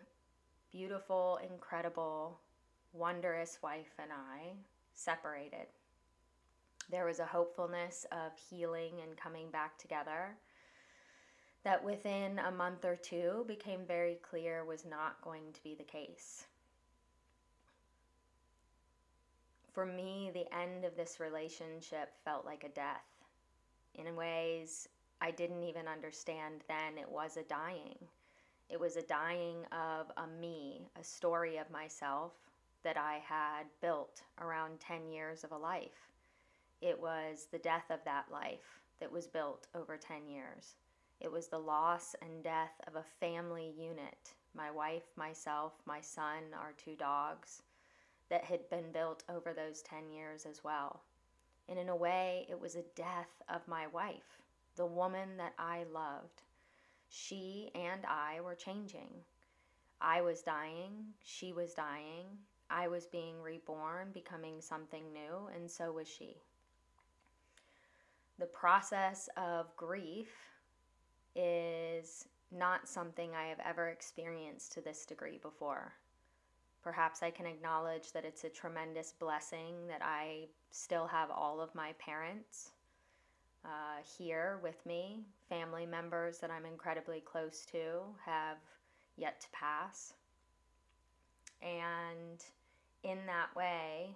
beautiful, 0.73 1.39
incredible, 1.49 2.41
wondrous 2.93 3.59
wife 3.63 3.95
and 3.99 4.11
I 4.11 4.53
separated. 4.93 5.67
There 6.91 7.07
was 7.07 7.19
a 7.19 7.27
hopefulness 7.27 8.07
of 8.13 8.33
healing 8.51 8.95
and 9.03 9.17
coming 9.17 9.51
back 9.51 9.79
together 9.79 10.37
that 11.65 11.85
within 11.85 12.39
a 12.39 12.51
month 12.51 12.85
or 12.85 12.97
two 12.97 13.45
became 13.49 13.81
very 13.87 14.19
clear 14.29 14.65
was 14.65 14.85
not 14.85 15.21
going 15.23 15.53
to 15.53 15.63
be 15.63 15.75
the 15.75 15.83
case. 15.83 16.47
For 19.77 19.85
me, 19.85 20.31
the 20.33 20.51
end 20.57 20.87
of 20.87 20.97
this 20.97 21.21
relationship 21.21 22.09
felt 22.25 22.47
like 22.47 22.65
a 22.65 22.71
death. 22.71 23.05
In 23.95 24.17
ways 24.17 24.89
I 25.21 25.31
didn't 25.31 25.65
even 25.65 25.87
understand 25.87 26.63
then, 26.67 26.97
it 26.99 27.07
was 27.07 27.37
a 27.37 27.43
dying. 27.43 27.99
It 28.71 28.81
was 28.81 28.97
a 28.97 29.03
dying 29.03 29.67
of 29.73 30.11
a 30.17 30.27
me, 30.41 30.89
a 30.99 31.05
story 31.05 31.59
of 31.59 31.71
myself 31.71 32.33
that 32.85 32.97
I 32.97 33.21
had 33.23 33.65
built 33.83 34.23
around 34.41 34.81
10 34.81 35.11
years 35.11 35.45
of 35.45 35.53
a 35.53 35.59
life. 35.59 36.09
It 36.81 36.99
was 36.99 37.49
the 37.53 37.59
death 37.59 37.91
of 37.91 38.03
that 38.07 38.33
life 38.33 38.81
that 38.99 39.13
was 39.13 39.27
built 39.27 39.67
over 39.75 39.99
10 39.99 40.27
years. 40.27 40.77
It 41.21 41.31
was 41.31 41.49
the 41.49 41.59
loss 41.59 42.17
and 42.23 42.43
death 42.43 42.81
of 42.87 42.97
a 42.97 43.05
family 43.21 43.75
unit 43.79 44.33
my 44.55 44.71
wife, 44.71 45.05
myself, 45.17 45.75
my 45.85 46.01
son, 46.01 46.45
our 46.59 46.73
two 46.79 46.97
dogs 46.97 47.61
that 48.31 48.45
had 48.45 48.69
been 48.71 48.93
built 48.93 49.23
over 49.29 49.53
those 49.53 49.83
10 49.83 50.11
years 50.11 50.47
as 50.47 50.65
well. 50.65 51.03
And 51.69 51.79
in 51.79 51.89
a 51.89 51.97
way, 51.97 52.47
it 52.49 52.61
was 52.61 52.77
a 52.77 52.85
death 52.95 53.43
of 53.49 53.67
my 53.69 53.87
wife, 53.89 54.43
the 54.77 54.87
woman 54.87 55.37
that 55.39 55.55
I 55.59 55.85
loved. 55.93 56.43
She 57.09 57.71
and 57.75 58.05
I 58.07 58.41
were 58.41 58.55
changing. 58.55 59.11
I 60.01 60.21
was 60.21 60.43
dying, 60.43 61.15
she 61.25 61.53
was 61.53 61.73
dying, 61.73 62.27
I 62.69 62.89
was 62.89 63.07
being 63.07 63.41
reborn, 63.41 64.11
becoming 64.13 64.61
something 64.61 65.13
new, 65.13 65.49
and 65.55 65.71
so 65.71 65.93
was 65.93 66.09
she. 66.09 66.37
The 68.39 68.47
process 68.47 69.29
of 69.37 69.75
grief 69.77 70.29
is 71.35 72.29
not 72.53 72.89
something 72.89 73.35
I 73.35 73.47
have 73.47 73.61
ever 73.65 73.89
experienced 73.89 74.73
to 74.73 74.81
this 74.81 75.07
degree 75.07 75.39
before. 75.39 75.95
Perhaps 76.87 77.21
I 77.21 77.33
can 77.33 77.47
acknowledge 77.47 78.13
that 78.13 78.25
it's 78.25 78.45
a 78.45 78.49
tremendous 78.49 79.11
blessing 79.11 79.89
that 79.89 80.03
I 80.05 80.47
still 80.71 81.09
have 81.09 81.33
all 81.33 81.61
of 81.61 81.75
my 81.75 81.95
parents 81.99 82.71
uh, 83.65 83.99
here 84.17 84.61
with 84.63 84.87
me. 84.87 85.25
Family 85.49 85.85
members 85.85 86.39
that 86.39 86.53
I'm 86.53 86.65
incredibly 86.65 87.19
close 87.19 87.67
to 87.73 88.03
have 88.25 88.59
yet 89.17 89.41
to 89.41 89.49
pass. 89.51 90.15
And 91.61 92.45
in 93.03 93.19
that 93.27 93.49
way, 93.57 94.15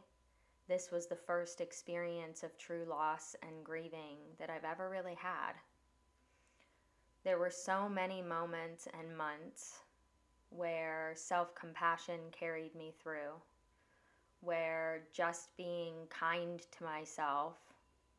this 0.69 0.93
was 0.93 1.09
the 1.09 1.17
first 1.17 1.61
experience 1.61 2.45
of 2.45 2.57
true 2.57 2.87
loss 2.89 3.35
and 3.43 3.65
grieving 3.65 4.19
that 4.39 4.49
I've 4.49 4.63
ever 4.63 4.89
really 4.89 5.17
had. 5.21 5.55
There 7.25 7.41
were 7.41 7.51
so 7.51 7.89
many 7.89 8.23
moments 8.23 8.87
and 8.97 9.17
months 9.17 9.81
where 10.51 11.13
self 11.15 11.55
compassion 11.55 12.21
carried 12.33 12.75
me 12.75 12.93
through, 13.03 13.33
where 14.41 15.03
just 15.13 15.57
being 15.57 15.95
kind 16.09 16.61
to 16.79 16.85
myself 16.85 17.57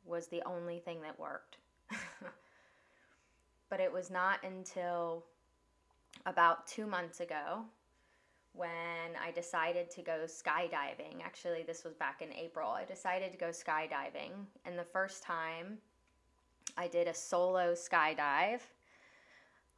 was 0.06 0.28
the 0.28 0.42
only 0.46 0.80
thing 0.80 1.02
that 1.02 1.20
worked. 1.20 1.58
but 3.70 3.80
it 3.80 3.92
was 3.92 4.10
not 4.10 4.40
until 4.44 5.26
about 6.26 6.68
two 6.68 6.86
months 6.86 7.20
ago 7.20 7.64
when 8.54 9.16
I 9.24 9.32
decided 9.32 9.90
to 9.92 10.02
go 10.02 10.26
skydiving. 10.26 11.22
Actually, 11.24 11.64
this 11.64 11.84
was 11.84 11.94
back 11.94 12.22
in 12.22 12.34
April. 12.34 12.70
I 12.70 12.84
decided 12.84 13.32
to 13.32 13.38
go 13.38 13.50
skydiving, 13.50 14.32
and 14.66 14.78
the 14.78 14.84
first 14.84 15.24
time 15.24 15.78
I 16.78 16.88
did 16.88 17.08
a 17.08 17.14
solo 17.14 17.74
skydive. 17.74 18.62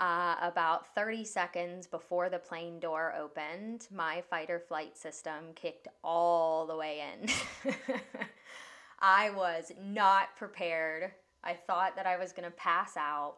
Uh, 0.03 0.35
about 0.41 0.93
30 0.95 1.23
seconds 1.23 1.87
before 1.87 2.27
the 2.27 2.37
plane 2.37 2.77
door 2.77 3.13
opened, 3.17 3.87
my 3.89 4.21
fight 4.29 4.49
or 4.49 4.59
flight 4.59 4.97
system 4.97 5.53
kicked 5.55 5.87
all 6.03 6.67
the 6.67 6.75
way 6.75 7.01
in. 7.13 7.29
I 8.99 9.29
was 9.29 9.71
not 9.81 10.35
prepared. 10.35 11.13
I 11.41 11.53
thought 11.53 11.95
that 11.95 12.05
I 12.05 12.17
was 12.17 12.33
going 12.33 12.43
to 12.43 12.57
pass 12.57 12.97
out. 12.97 13.35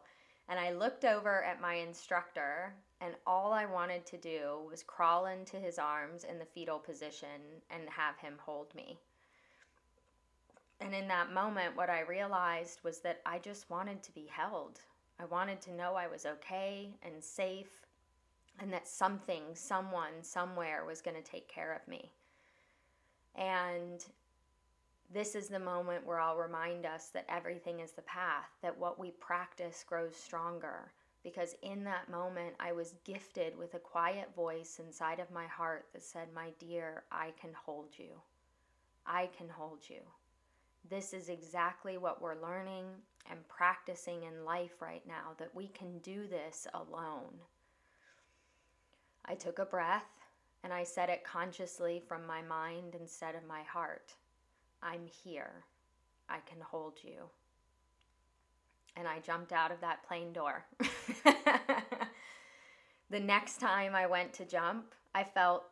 And 0.48 0.58
I 0.58 0.72
looked 0.72 1.04
over 1.04 1.44
at 1.44 1.60
my 1.60 1.74
instructor, 1.74 2.74
and 3.00 3.14
all 3.28 3.52
I 3.52 3.66
wanted 3.66 4.04
to 4.06 4.16
do 4.16 4.58
was 4.68 4.82
crawl 4.82 5.26
into 5.26 5.58
his 5.58 5.78
arms 5.78 6.24
in 6.24 6.40
the 6.40 6.46
fetal 6.46 6.80
position 6.80 7.62
and 7.70 7.82
have 7.90 8.18
him 8.18 8.34
hold 8.44 8.74
me. 8.74 8.98
And 10.80 10.92
in 10.92 11.06
that 11.06 11.32
moment, 11.32 11.76
what 11.76 11.90
I 11.90 12.00
realized 12.00 12.80
was 12.82 12.98
that 13.02 13.20
I 13.24 13.38
just 13.38 13.70
wanted 13.70 14.02
to 14.02 14.12
be 14.12 14.26
held. 14.28 14.80
I 15.18 15.24
wanted 15.24 15.60
to 15.62 15.72
know 15.72 15.94
I 15.94 16.06
was 16.06 16.26
okay 16.26 16.90
and 17.02 17.22
safe, 17.22 17.86
and 18.58 18.72
that 18.72 18.88
something, 18.88 19.42
someone, 19.54 20.22
somewhere 20.22 20.84
was 20.84 21.00
going 21.00 21.16
to 21.16 21.22
take 21.22 21.48
care 21.48 21.72
of 21.74 21.86
me. 21.88 22.10
And 23.34 24.04
this 25.12 25.34
is 25.34 25.48
the 25.48 25.58
moment 25.58 26.06
where 26.06 26.20
I'll 26.20 26.36
remind 26.36 26.84
us 26.84 27.08
that 27.14 27.26
everything 27.28 27.80
is 27.80 27.92
the 27.92 28.02
path, 28.02 28.50
that 28.62 28.76
what 28.76 28.98
we 28.98 29.12
practice 29.12 29.84
grows 29.86 30.16
stronger. 30.16 30.92
Because 31.22 31.54
in 31.62 31.84
that 31.84 32.10
moment, 32.10 32.54
I 32.60 32.72
was 32.72 32.94
gifted 33.04 33.56
with 33.58 33.74
a 33.74 33.78
quiet 33.78 34.28
voice 34.34 34.80
inside 34.84 35.18
of 35.18 35.30
my 35.30 35.46
heart 35.46 35.86
that 35.92 36.02
said, 36.02 36.28
My 36.34 36.50
dear, 36.58 37.04
I 37.10 37.32
can 37.40 37.50
hold 37.52 37.88
you. 37.96 38.20
I 39.06 39.28
can 39.36 39.48
hold 39.48 39.80
you. 39.88 40.00
This 40.88 41.12
is 41.12 41.28
exactly 41.28 41.98
what 41.98 42.22
we're 42.22 42.40
learning 42.40 42.86
and 43.30 43.46
practicing 43.48 44.22
in 44.22 44.44
life 44.44 44.80
right 44.80 45.02
now 45.06 45.32
that 45.38 45.54
we 45.54 45.68
can 45.68 45.98
do 45.98 46.26
this 46.28 46.66
alone. 46.74 47.40
I 49.24 49.34
took 49.34 49.58
a 49.58 49.64
breath 49.64 50.06
and 50.62 50.72
I 50.72 50.84
said 50.84 51.08
it 51.08 51.24
consciously 51.24 52.02
from 52.06 52.26
my 52.26 52.42
mind 52.42 52.94
instead 52.98 53.34
of 53.34 53.46
my 53.46 53.62
heart. 53.62 54.14
I'm 54.82 55.06
here. 55.24 55.64
I 56.28 56.38
can 56.46 56.60
hold 56.60 56.98
you. 57.02 57.24
And 58.96 59.08
I 59.08 59.18
jumped 59.20 59.52
out 59.52 59.72
of 59.72 59.80
that 59.80 60.06
plane 60.06 60.32
door. 60.32 60.64
the 63.10 63.20
next 63.20 63.58
time 63.58 63.94
I 63.94 64.06
went 64.06 64.32
to 64.34 64.44
jump, 64.44 64.94
I 65.14 65.24
felt 65.24 65.64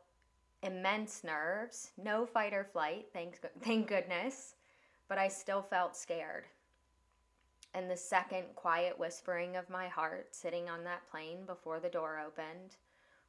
immense 0.62 1.22
nerves, 1.24 1.90
no 2.02 2.26
fight 2.26 2.52
or 2.52 2.64
flight, 2.64 3.06
thank, 3.12 3.38
thank 3.62 3.88
goodness, 3.88 4.54
but 5.08 5.18
I 5.18 5.28
still 5.28 5.62
felt 5.62 5.96
scared. 5.96 6.44
And 7.74 7.90
the 7.90 7.96
second 7.96 8.44
quiet 8.54 8.98
whispering 8.98 9.56
of 9.56 9.68
my 9.68 9.88
heart 9.88 10.34
sitting 10.34 10.68
on 10.68 10.84
that 10.84 11.08
plane 11.10 11.44
before 11.46 11.80
the 11.80 11.88
door 11.88 12.22
opened 12.24 12.76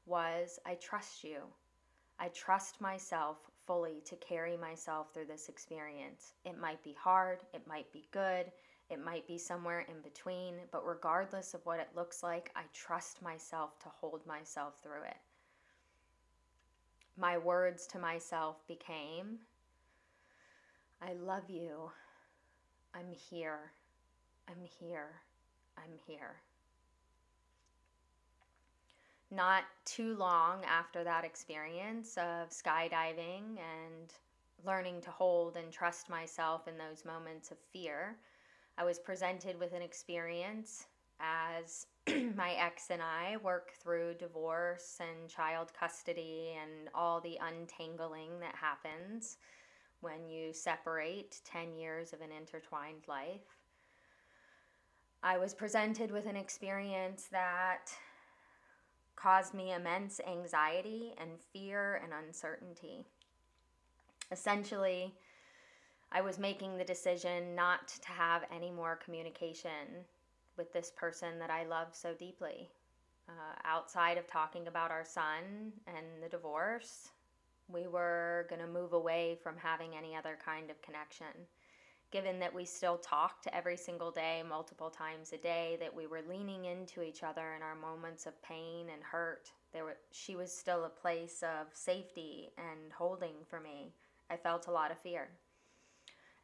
was 0.06 0.60
I 0.66 0.76
trust 0.76 1.24
you. 1.24 1.40
I 2.20 2.30
trust 2.30 2.80
myself 2.80 3.38
fully 3.66 4.02
to 4.06 4.16
carry 4.18 4.56
myself 4.56 5.14
through 5.14 5.26
this 5.26 5.50
experience. 5.50 6.34
It 6.46 6.60
might 6.60 6.84
be 6.84 6.96
hard, 6.98 7.40
it 7.54 7.68
might 7.68 7.92
be 7.92 8.08
good, 8.12 8.52
it 8.90 9.04
might 9.04 9.28
be 9.28 9.38
somewhere 9.38 9.86
in 9.90 10.00
between, 10.02 10.56
but 10.72 10.86
regardless 10.86 11.54
of 11.54 11.66
what 11.66 11.80
it 11.80 11.90
looks 11.96 12.22
like, 12.22 12.52
I 12.56 12.62
trust 12.74 13.22
myself 13.22 13.80
to 13.80 13.90
hold 13.90 14.26
myself 14.28 14.80
through 14.82 15.04
it. 15.04 15.18
My 17.18 17.38
words 17.38 17.88
to 17.88 18.00
myself 18.00 18.66
became 18.68 19.40
I 21.06 21.14
love 21.14 21.50
you. 21.50 21.92
I'm 22.96 23.12
here. 23.30 23.72
I'm 24.48 24.64
here. 24.80 25.22
I'm 25.78 25.92
here. 26.08 26.38
Not 29.30 29.66
too 29.86 30.16
long 30.16 30.64
after 30.66 31.04
that 31.04 31.24
experience 31.24 32.18
of 32.18 32.50
skydiving 32.50 33.58
and 33.60 34.14
learning 34.66 35.02
to 35.02 35.12
hold 35.12 35.58
and 35.58 35.72
trust 35.72 36.10
myself 36.10 36.68
in 36.68 36.76
those 36.78 37.06
moments 37.06 37.52
of 37.52 37.58
fear, 37.72 38.16
I 38.78 38.84
was 38.84 38.98
presented 38.98 39.60
with 39.60 39.74
an 39.74 39.84
experience 39.84 40.88
as 41.20 41.86
my 42.36 42.54
ex 42.54 42.90
and 42.90 43.02
I 43.02 43.38
work 43.44 43.74
through 43.80 44.16
divorce 44.16 44.98
and 45.00 45.30
child 45.30 45.72
custody 45.80 46.56
and 46.60 46.90
all 46.96 47.22
the 47.22 47.38
untangling 47.42 48.40
that 48.40 48.56
happens 48.56 49.38
when 50.02 50.30
you 50.30 50.54
separate 50.54 51.40
10 51.46 51.76
years 51.76 52.14
of 52.14 52.22
an 52.22 52.32
intertwined 52.32 53.08
life. 53.08 53.58
I 55.24 55.38
was 55.38 55.54
presented 55.54 56.12
with 56.12 56.28
an 56.28 56.36
experience 56.36 57.28
that 57.32 57.92
caused 59.16 59.54
me 59.54 59.74
immense 59.74 60.22
anxiety 60.28 61.14
and 61.18 61.32
fear 61.52 62.02
and 62.04 62.14
uncertainty. 62.14 63.06
Essentially, 64.32 65.16
I 66.12 66.22
was 66.22 66.38
making 66.38 66.78
the 66.78 66.84
decision 66.84 67.56
not 67.56 67.88
to 67.88 68.10
have 68.10 68.44
any 68.56 68.72
more 68.72 69.00
communication 69.04 70.06
with 70.58 70.72
this 70.72 70.92
person 70.96 71.40
that 71.40 71.50
I 71.50 71.66
love 71.66 71.88
so 71.92 72.14
deeply. 72.14 72.70
Uh, 73.28 73.56
outside 73.64 74.18
of 74.18 74.28
talking 74.28 74.68
about 74.68 74.92
our 74.92 75.04
son 75.04 75.74
and 75.88 76.06
the 76.22 76.30
divorce, 76.30 77.10
we 77.72 77.88
were 77.88 78.46
going 78.50 78.62
to 78.62 78.68
move 78.68 78.94
away 78.94 79.38
from 79.42 79.56
having 79.58 79.96
any 79.98 80.16
other 80.16 80.38
kind 80.44 80.70
of 80.70 80.82
connection 80.82 81.48
given 82.16 82.40
that 82.40 82.54
we 82.54 82.64
still 82.64 82.98
talked 82.98 83.48
every 83.52 83.76
single 83.76 84.10
day, 84.10 84.42
multiple 84.48 84.90
times 84.90 85.34
a 85.34 85.38
day, 85.38 85.78
that 85.82 85.94
we 85.94 86.08
were 86.08 86.22
leaning 86.30 86.64
into 86.64 87.02
each 87.02 87.24
other 87.24 87.54
in 87.56 87.62
our 87.62 87.76
moments 87.76 88.26
of 88.26 88.42
pain 88.42 88.88
and 88.94 89.04
hurt. 89.04 89.52
There 89.74 89.84
were, 89.84 89.98
she 90.12 90.38
was 90.38 90.50
still 90.50 90.86
a 90.86 90.90
place 90.90 91.44
of 91.44 91.68
safety 91.74 92.52
and 92.58 92.94
holding 92.98 93.36
for 93.50 93.60
me. 93.60 93.92
I 94.30 94.38
felt 94.38 94.68
a 94.68 94.72
lot 94.72 94.92
of 94.92 95.00
fear. 95.00 95.28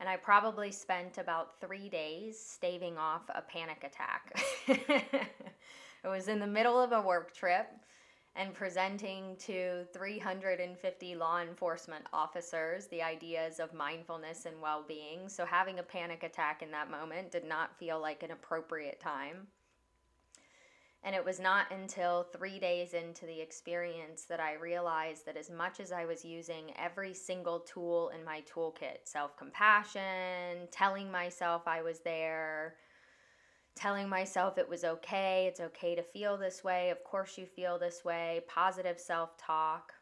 And 0.01 0.09
I 0.09 0.17
probably 0.17 0.71
spent 0.71 1.17
about 1.17 1.61
three 1.61 1.87
days 1.87 2.37
staving 2.37 2.97
off 2.97 3.21
a 3.29 3.41
panic 3.41 3.85
attack. 3.85 4.43
it 4.67 6.07
was 6.07 6.27
in 6.27 6.39
the 6.39 6.47
middle 6.47 6.81
of 6.81 6.91
a 6.91 7.01
work 7.01 7.33
trip 7.33 7.67
and 8.35 8.53
presenting 8.53 9.35
to 9.37 9.83
350 9.93 11.15
law 11.15 11.41
enforcement 11.41 12.05
officers 12.13 12.87
the 12.87 13.01
ideas 13.01 13.59
of 13.59 13.73
mindfulness 13.73 14.45
and 14.45 14.61
well 14.61 14.83
being. 14.87 15.27
So, 15.27 15.45
having 15.45 15.79
a 15.79 15.83
panic 15.83 16.23
attack 16.23 16.61
in 16.61 16.71
that 16.71 16.89
moment 16.89 17.31
did 17.31 17.45
not 17.45 17.77
feel 17.77 17.99
like 17.99 18.23
an 18.23 18.31
appropriate 18.31 18.99
time. 18.99 19.47
And 21.03 21.15
it 21.15 21.25
was 21.25 21.39
not 21.39 21.71
until 21.71 22.23
three 22.23 22.59
days 22.59 22.93
into 22.93 23.25
the 23.25 23.41
experience 23.41 24.25
that 24.25 24.39
I 24.39 24.53
realized 24.53 25.25
that 25.25 25.35
as 25.35 25.49
much 25.49 25.79
as 25.79 25.91
I 25.91 26.05
was 26.05 26.23
using 26.23 26.71
every 26.77 27.13
single 27.13 27.59
tool 27.61 28.11
in 28.15 28.23
my 28.23 28.41
toolkit 28.41 28.99
self 29.05 29.35
compassion, 29.35 30.67
telling 30.69 31.11
myself 31.11 31.63
I 31.65 31.81
was 31.81 31.99
there, 32.01 32.75
telling 33.75 34.09
myself 34.09 34.57
it 34.57 34.69
was 34.69 34.83
okay, 34.83 35.45
it's 35.47 35.59
okay 35.59 35.95
to 35.95 36.03
feel 36.03 36.37
this 36.37 36.63
way, 36.63 36.89
of 36.89 37.03
course 37.03 37.37
you 37.37 37.45
feel 37.45 37.77
this 37.77 38.03
way, 38.03 38.41
positive 38.47 38.99
self 38.99 39.37
talk, 39.37 39.93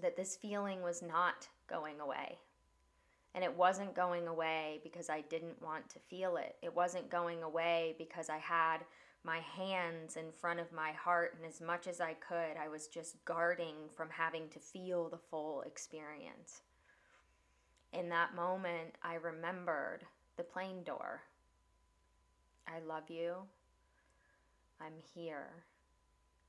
that 0.00 0.16
this 0.16 0.36
feeling 0.36 0.82
was 0.82 1.02
not 1.02 1.48
going 1.68 2.00
away. 2.00 2.38
And 3.34 3.42
it 3.42 3.56
wasn't 3.56 3.96
going 3.96 4.28
away 4.28 4.80
because 4.84 5.10
I 5.10 5.22
didn't 5.22 5.60
want 5.60 5.88
to 5.90 5.98
feel 5.98 6.36
it. 6.36 6.54
It 6.62 6.74
wasn't 6.74 7.10
going 7.10 7.42
away 7.42 7.96
because 7.98 8.28
I 8.28 8.38
had 8.38 8.78
my 9.24 9.38
hands 9.38 10.16
in 10.16 10.30
front 10.30 10.60
of 10.60 10.70
my 10.70 10.92
heart, 10.92 11.34
and 11.36 11.46
as 11.46 11.60
much 11.60 11.86
as 11.86 12.00
I 12.00 12.12
could, 12.14 12.56
I 12.62 12.68
was 12.68 12.86
just 12.86 13.24
guarding 13.24 13.74
from 13.96 14.08
having 14.10 14.48
to 14.50 14.58
feel 14.58 15.08
the 15.08 15.18
full 15.18 15.62
experience. 15.62 16.60
In 17.92 18.08
that 18.10 18.34
moment, 18.34 18.94
I 19.02 19.14
remembered 19.14 20.00
the 20.36 20.42
plane 20.42 20.82
door 20.84 21.22
I 22.66 22.80
love 22.86 23.08
you. 23.08 23.34
I'm 24.80 24.94
here. 25.14 25.50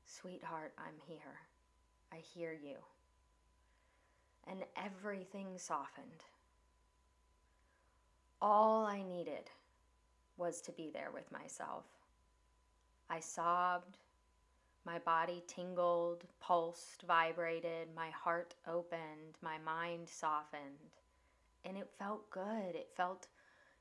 Sweetheart, 0.05 0.73
I'm 0.77 0.95
here. 1.07 1.39
I 2.11 2.17
hear 2.17 2.53
you. 2.53 2.77
And 4.47 4.63
everything 4.75 5.57
softened. 5.57 6.23
All 8.41 8.85
I 8.85 9.01
needed 9.01 9.49
was 10.37 10.61
to 10.61 10.71
be 10.71 10.89
there 10.93 11.09
with 11.13 11.31
myself. 11.31 11.85
I 13.09 13.19
sobbed. 13.19 13.97
My 14.85 14.99
body 14.99 15.41
tingled, 15.47 16.25
pulsed, 16.39 17.03
vibrated, 17.07 17.87
my 17.95 18.11
heart 18.11 18.53
opened, 18.67 19.39
my 19.41 19.57
mind 19.57 20.07
softened. 20.07 20.91
And 21.63 21.75
it 21.75 21.89
felt 21.97 22.29
good. 22.29 22.75
It 22.75 22.91
felt 22.95 23.27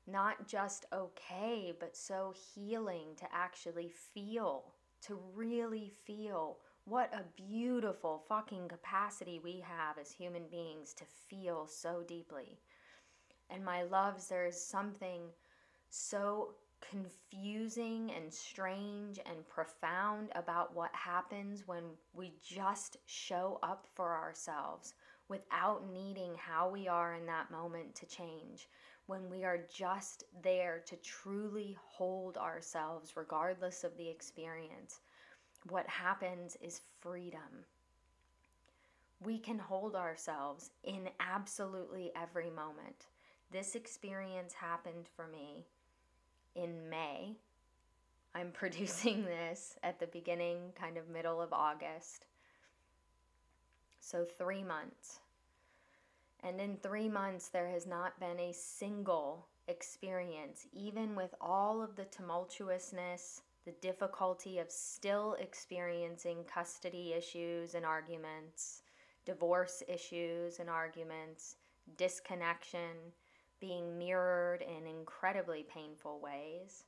not 0.07 0.47
just 0.47 0.85
okay, 0.93 1.73
but 1.79 1.95
so 1.95 2.33
healing 2.53 3.15
to 3.17 3.25
actually 3.33 3.89
feel, 4.13 4.73
to 5.01 5.19
really 5.33 5.91
feel 6.05 6.57
what 6.85 7.13
a 7.13 7.23
beautiful 7.41 8.23
fucking 8.29 8.67
capacity 8.67 9.39
we 9.43 9.63
have 9.65 9.97
as 9.97 10.11
human 10.11 10.43
beings 10.51 10.93
to 10.93 11.03
feel 11.05 11.65
so 11.65 12.03
deeply. 12.07 12.59
And 13.49 13.65
my 13.65 13.83
loves, 13.83 14.27
there's 14.27 14.59
something 14.59 15.21
so 15.89 16.55
confusing 16.91 18.11
and 18.15 18.31
strange 18.31 19.19
and 19.25 19.47
profound 19.47 20.29
about 20.35 20.75
what 20.75 20.91
happens 20.93 21.63
when 21.65 21.83
we 22.13 22.33
just 22.43 22.97
show 23.05 23.59
up 23.63 23.87
for 23.95 24.15
ourselves 24.15 24.93
without 25.27 25.91
needing 25.91 26.35
how 26.37 26.69
we 26.69 26.87
are 26.87 27.15
in 27.15 27.25
that 27.25 27.49
moment 27.49 27.95
to 27.95 28.05
change. 28.05 28.67
When 29.07 29.29
we 29.29 29.43
are 29.43 29.59
just 29.71 30.23
there 30.41 30.81
to 30.87 30.95
truly 30.97 31.77
hold 31.79 32.37
ourselves, 32.37 33.15
regardless 33.15 33.83
of 33.83 33.95
the 33.97 34.09
experience, 34.09 35.01
what 35.69 35.87
happens 35.87 36.57
is 36.61 36.81
freedom. 37.01 37.65
We 39.23 39.37
can 39.37 39.59
hold 39.59 39.95
ourselves 39.95 40.71
in 40.83 41.09
absolutely 41.19 42.11
every 42.19 42.49
moment. 42.49 43.07
This 43.51 43.75
experience 43.75 44.53
happened 44.53 45.07
for 45.15 45.27
me 45.27 45.65
in 46.55 46.89
May. 46.89 47.35
I'm 48.33 48.51
producing 48.53 49.23
this 49.23 49.77
at 49.83 49.99
the 49.99 50.07
beginning, 50.07 50.73
kind 50.79 50.97
of 50.97 51.09
middle 51.09 51.41
of 51.41 51.53
August. 51.53 52.25
So, 54.01 54.25
three 54.37 54.63
months. 54.63 55.19
And 56.45 56.61
in 56.61 56.77
three 56.77 57.09
months, 57.09 57.49
there 57.49 57.69
has 57.69 57.87
not 57.87 58.19
been 58.19 58.39
a 58.39 58.53
single 58.53 59.47
experience, 59.67 60.67
even 60.71 61.15
with 61.15 61.33
all 61.41 61.81
of 61.81 61.95
the 61.95 62.05
tumultuousness, 62.05 63.41
the 63.65 63.71
difficulty 63.81 64.59
of 64.59 64.69
still 64.69 65.35
experiencing 65.39 66.43
custody 66.43 67.13
issues 67.17 67.73
and 67.73 67.83
arguments, 67.83 68.83
divorce 69.25 69.81
issues 69.87 70.59
and 70.59 70.69
arguments, 70.69 71.55
disconnection, 71.97 73.11
being 73.59 73.97
mirrored 73.97 74.61
in 74.61 74.85
incredibly 74.85 75.63
painful 75.63 76.19
ways, 76.19 76.83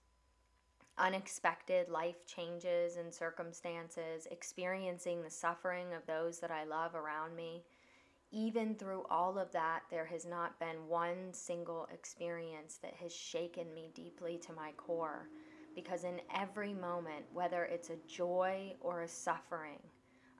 unexpected 0.99 1.89
life 1.89 2.27
changes 2.27 2.97
and 2.97 3.11
circumstances, 3.11 4.27
experiencing 4.29 5.23
the 5.23 5.31
suffering 5.31 5.93
of 5.95 6.05
those 6.05 6.39
that 6.39 6.51
I 6.51 6.63
love 6.63 6.93
around 6.93 7.35
me. 7.35 7.63
Even 8.31 8.75
through 8.75 9.05
all 9.09 9.37
of 9.37 9.51
that, 9.53 9.83
there 9.89 10.05
has 10.05 10.25
not 10.25 10.59
been 10.59 10.87
one 10.87 11.31
single 11.31 11.87
experience 11.93 12.77
that 12.81 12.93
has 12.95 13.13
shaken 13.13 13.73
me 13.73 13.89
deeply 13.93 14.37
to 14.39 14.53
my 14.53 14.71
core. 14.73 15.29
Because 15.75 16.03
in 16.03 16.19
every 16.35 16.73
moment, 16.73 17.25
whether 17.31 17.63
it's 17.63 17.89
a 17.89 18.07
joy 18.07 18.73
or 18.81 19.01
a 19.01 19.07
suffering, 19.07 19.79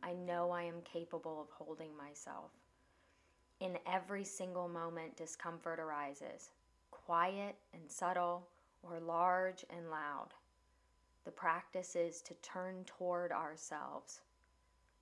I 0.04 0.13
know 0.13 0.52
I 0.52 0.63
am 0.63 0.82
capable 0.84 1.41
of 1.41 1.50
holding 1.52 1.95
myself. 1.95 2.52
In 3.60 3.78
every 3.86 4.23
single 4.23 4.67
moment, 4.67 5.15
discomfort 5.15 5.80
arises, 5.80 6.50
quiet 6.91 7.56
and 7.73 7.89
subtle, 7.89 8.47
or 8.84 9.00
large 9.00 9.65
and 9.69 9.89
loud. 9.89 10.30
The 11.26 11.32
practice 11.32 11.95
is 11.95 12.21
to 12.23 12.34
turn 12.36 12.84
toward 12.86 13.32
ourselves. 13.32 14.21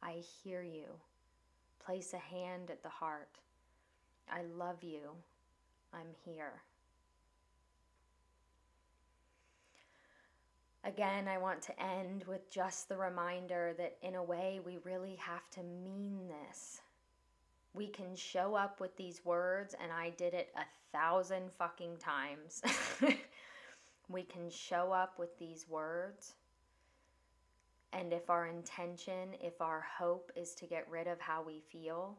I 0.02 0.24
hear 0.44 0.64
you. 0.64 0.86
Place 1.86 2.14
a 2.14 2.18
hand 2.18 2.72
at 2.72 2.84
the 2.84 2.90
heart. 2.90 3.40
I 4.32 4.42
love 4.58 4.84
you. 4.84 5.12
I'm 5.94 6.08
here. 6.26 6.62
Again, 10.84 11.28
I 11.28 11.38
want 11.38 11.62
to 11.64 11.82
end 11.82 12.24
with 12.28 12.50
just 12.50 12.90
the 12.90 12.98
reminder 12.98 13.74
that 13.78 13.98
in 14.02 14.16
a 14.16 14.24
way 14.24 14.60
we 14.66 14.78
really 14.84 15.16
have 15.16 15.50
to 15.52 15.64
mean 15.64 16.20
this 16.28 16.82
we 17.76 17.88
can 17.88 18.16
show 18.16 18.56
up 18.56 18.80
with 18.80 18.96
these 18.96 19.24
words, 19.26 19.76
and 19.82 19.92
I 19.92 20.12
did 20.12 20.34
it 20.34 20.54
a 20.56 20.98
thousand 20.98 21.52
fucking 21.52 21.98
times. 21.98 22.62
we 24.10 24.24
can 24.24 24.50
show 24.50 24.92
up 24.92 25.20
with 25.20 25.38
these 25.38 25.66
words. 25.70 26.34
And 27.98 28.12
if 28.12 28.30
our 28.30 28.48
intention, 28.48 29.30
if 29.42 29.62
our 29.62 29.80
hope 29.98 30.30
is 30.36 30.54
to 30.56 30.66
get 30.66 30.86
rid 30.90 31.08
of 31.08 31.22
how 31.22 31.42
we 31.42 31.62
feel, 31.72 32.18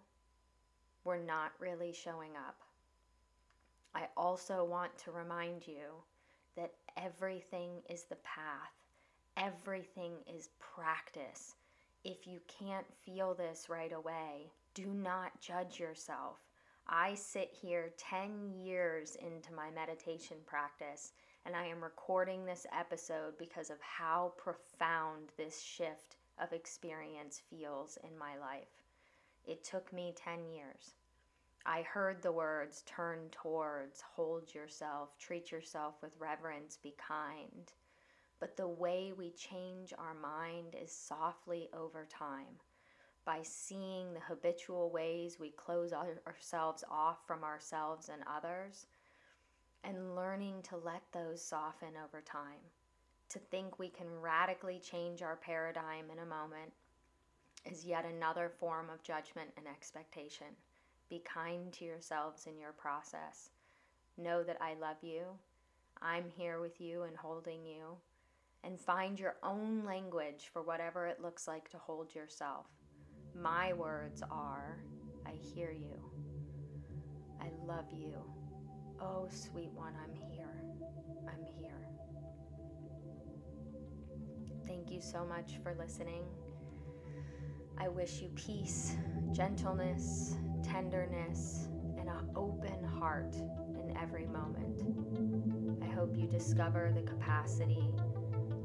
we're 1.04 1.22
not 1.22 1.52
really 1.60 1.92
showing 1.92 2.30
up. 2.34 2.56
I 3.94 4.08
also 4.16 4.64
want 4.64 4.96
to 4.98 5.10
remind 5.12 5.68
you 5.68 6.02
that 6.56 6.72
everything 6.96 7.82
is 7.90 8.04
the 8.04 8.16
path, 8.16 8.72
everything 9.36 10.14
is 10.26 10.48
practice. 10.58 11.56
If 12.04 12.26
you 12.26 12.40
can't 12.48 12.86
feel 13.04 13.34
this 13.34 13.68
right 13.68 13.92
away, 13.92 14.50
do 14.72 14.86
not 14.86 15.38
judge 15.42 15.78
yourself. 15.78 16.38
I 16.88 17.14
sit 17.16 17.50
here 17.52 17.92
10 17.98 18.50
years 18.50 19.16
into 19.16 19.52
my 19.52 19.70
meditation 19.70 20.38
practice 20.46 21.12
and 21.46 21.54
I 21.54 21.66
am 21.66 21.82
recording 21.82 22.44
this 22.44 22.66
episode 22.76 23.38
because 23.38 23.70
of 23.70 23.76
how 23.80 24.32
profound 24.36 25.30
this 25.36 25.62
shift 25.62 26.16
of 26.42 26.52
experience 26.52 27.40
feels 27.48 27.98
in 28.02 28.18
my 28.18 28.36
life. 28.36 28.82
It 29.46 29.62
took 29.62 29.92
me 29.92 30.12
10 30.16 30.44
years. 30.44 30.94
I 31.64 31.82
heard 31.82 32.20
the 32.20 32.32
words 32.32 32.82
turn 32.84 33.28
towards, 33.30 34.00
hold 34.00 34.52
yourself, 34.52 35.16
treat 35.20 35.52
yourself 35.52 35.94
with 36.02 36.18
reverence, 36.18 36.78
be 36.82 36.96
kind. 36.98 37.70
But 38.40 38.56
the 38.56 38.68
way 38.68 39.12
we 39.16 39.30
change 39.30 39.92
our 39.96 40.14
mind 40.14 40.74
is 40.82 40.90
softly 40.90 41.68
over 41.72 42.08
time 42.10 42.58
by 43.24 43.40
seeing 43.44 44.14
the 44.14 44.20
habitual 44.20 44.90
ways 44.90 45.38
we 45.38 45.50
close 45.50 45.92
our, 45.92 46.20
ourselves 46.26 46.82
off 46.90 47.18
from 47.24 47.44
ourselves 47.44 48.08
and 48.08 48.22
others, 48.26 48.86
and 49.84 50.16
learning 50.16 50.62
to 50.64 50.76
let 50.76 51.02
those 51.12 51.42
soften 51.42 51.94
over 52.04 52.20
time. 52.20 52.60
To 53.30 53.38
think 53.38 53.78
we 53.78 53.88
can 53.88 54.06
radically 54.20 54.78
change 54.78 55.22
our 55.22 55.36
paradigm 55.36 56.06
in 56.12 56.18
a 56.18 56.26
moment 56.26 56.72
is 57.64 57.84
yet 57.84 58.04
another 58.04 58.50
form 58.60 58.88
of 58.90 59.02
judgment 59.02 59.50
and 59.56 59.66
expectation. 59.66 60.46
Be 61.08 61.20
kind 61.20 61.72
to 61.74 61.84
yourselves 61.84 62.46
in 62.46 62.58
your 62.58 62.72
process. 62.72 63.50
Know 64.16 64.42
that 64.42 64.58
I 64.60 64.74
love 64.80 64.96
you. 65.02 65.24
I'm 66.00 66.24
here 66.36 66.60
with 66.60 66.80
you 66.80 67.02
and 67.02 67.16
holding 67.16 67.64
you. 67.64 67.96
And 68.64 68.80
find 68.80 69.18
your 69.18 69.36
own 69.42 69.84
language 69.84 70.50
for 70.52 70.62
whatever 70.62 71.06
it 71.06 71.22
looks 71.22 71.46
like 71.46 71.68
to 71.70 71.78
hold 71.78 72.14
yourself. 72.14 72.66
My 73.34 73.72
words 73.72 74.22
are 74.30 74.78
I 75.26 75.32
hear 75.54 75.70
you. 75.70 76.00
I 77.40 77.48
love 77.66 77.86
you. 77.92 78.14
Oh, 79.00 79.28
sweet 79.30 79.70
one, 79.74 79.92
I'm 80.02 80.14
here. 80.30 80.48
I'm 81.28 81.44
here. 81.58 81.86
Thank 84.66 84.90
you 84.90 85.00
so 85.00 85.24
much 85.24 85.58
for 85.62 85.74
listening. 85.74 86.24
I 87.78 87.88
wish 87.88 88.20
you 88.20 88.30
peace, 88.36 88.96
gentleness, 89.32 90.34
tenderness, 90.62 91.68
and 91.98 92.08
an 92.08 92.30
open 92.34 92.82
heart 92.98 93.34
in 93.34 93.94
every 94.00 94.26
moment. 94.26 94.82
I 95.82 95.86
hope 95.94 96.16
you 96.16 96.26
discover 96.26 96.90
the 96.94 97.02
capacity 97.02 97.92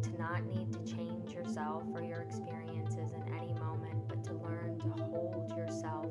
to 0.02 0.18
not 0.18 0.46
need 0.46 0.72
to 0.72 0.96
change 0.96 1.34
yourself 1.34 1.84
or 1.94 2.02
your 2.02 2.22
experiences 2.22 3.12
in 3.12 3.34
any 3.34 3.54
moment, 3.54 4.08
but 4.08 4.24
to 4.26 4.34
learn 4.34 4.80
to 4.80 5.04
hold 5.04 5.52
yourself, 5.58 6.08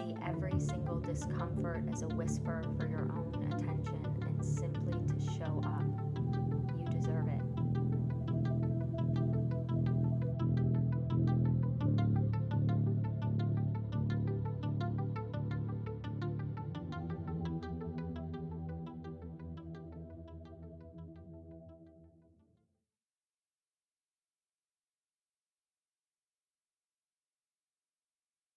see 0.00 0.14
every 0.26 0.58
single 0.58 1.00
discomfort 1.00 1.84
as 1.92 2.02
a 2.02 2.08
whisper 2.08 2.62
for 2.78 2.88
your 2.88 3.08
own 3.12 3.52
attention 3.52 4.00
and 4.22 4.44
simply 4.44 4.92
to 4.92 5.20
show 5.36 5.60
up. 5.64 5.89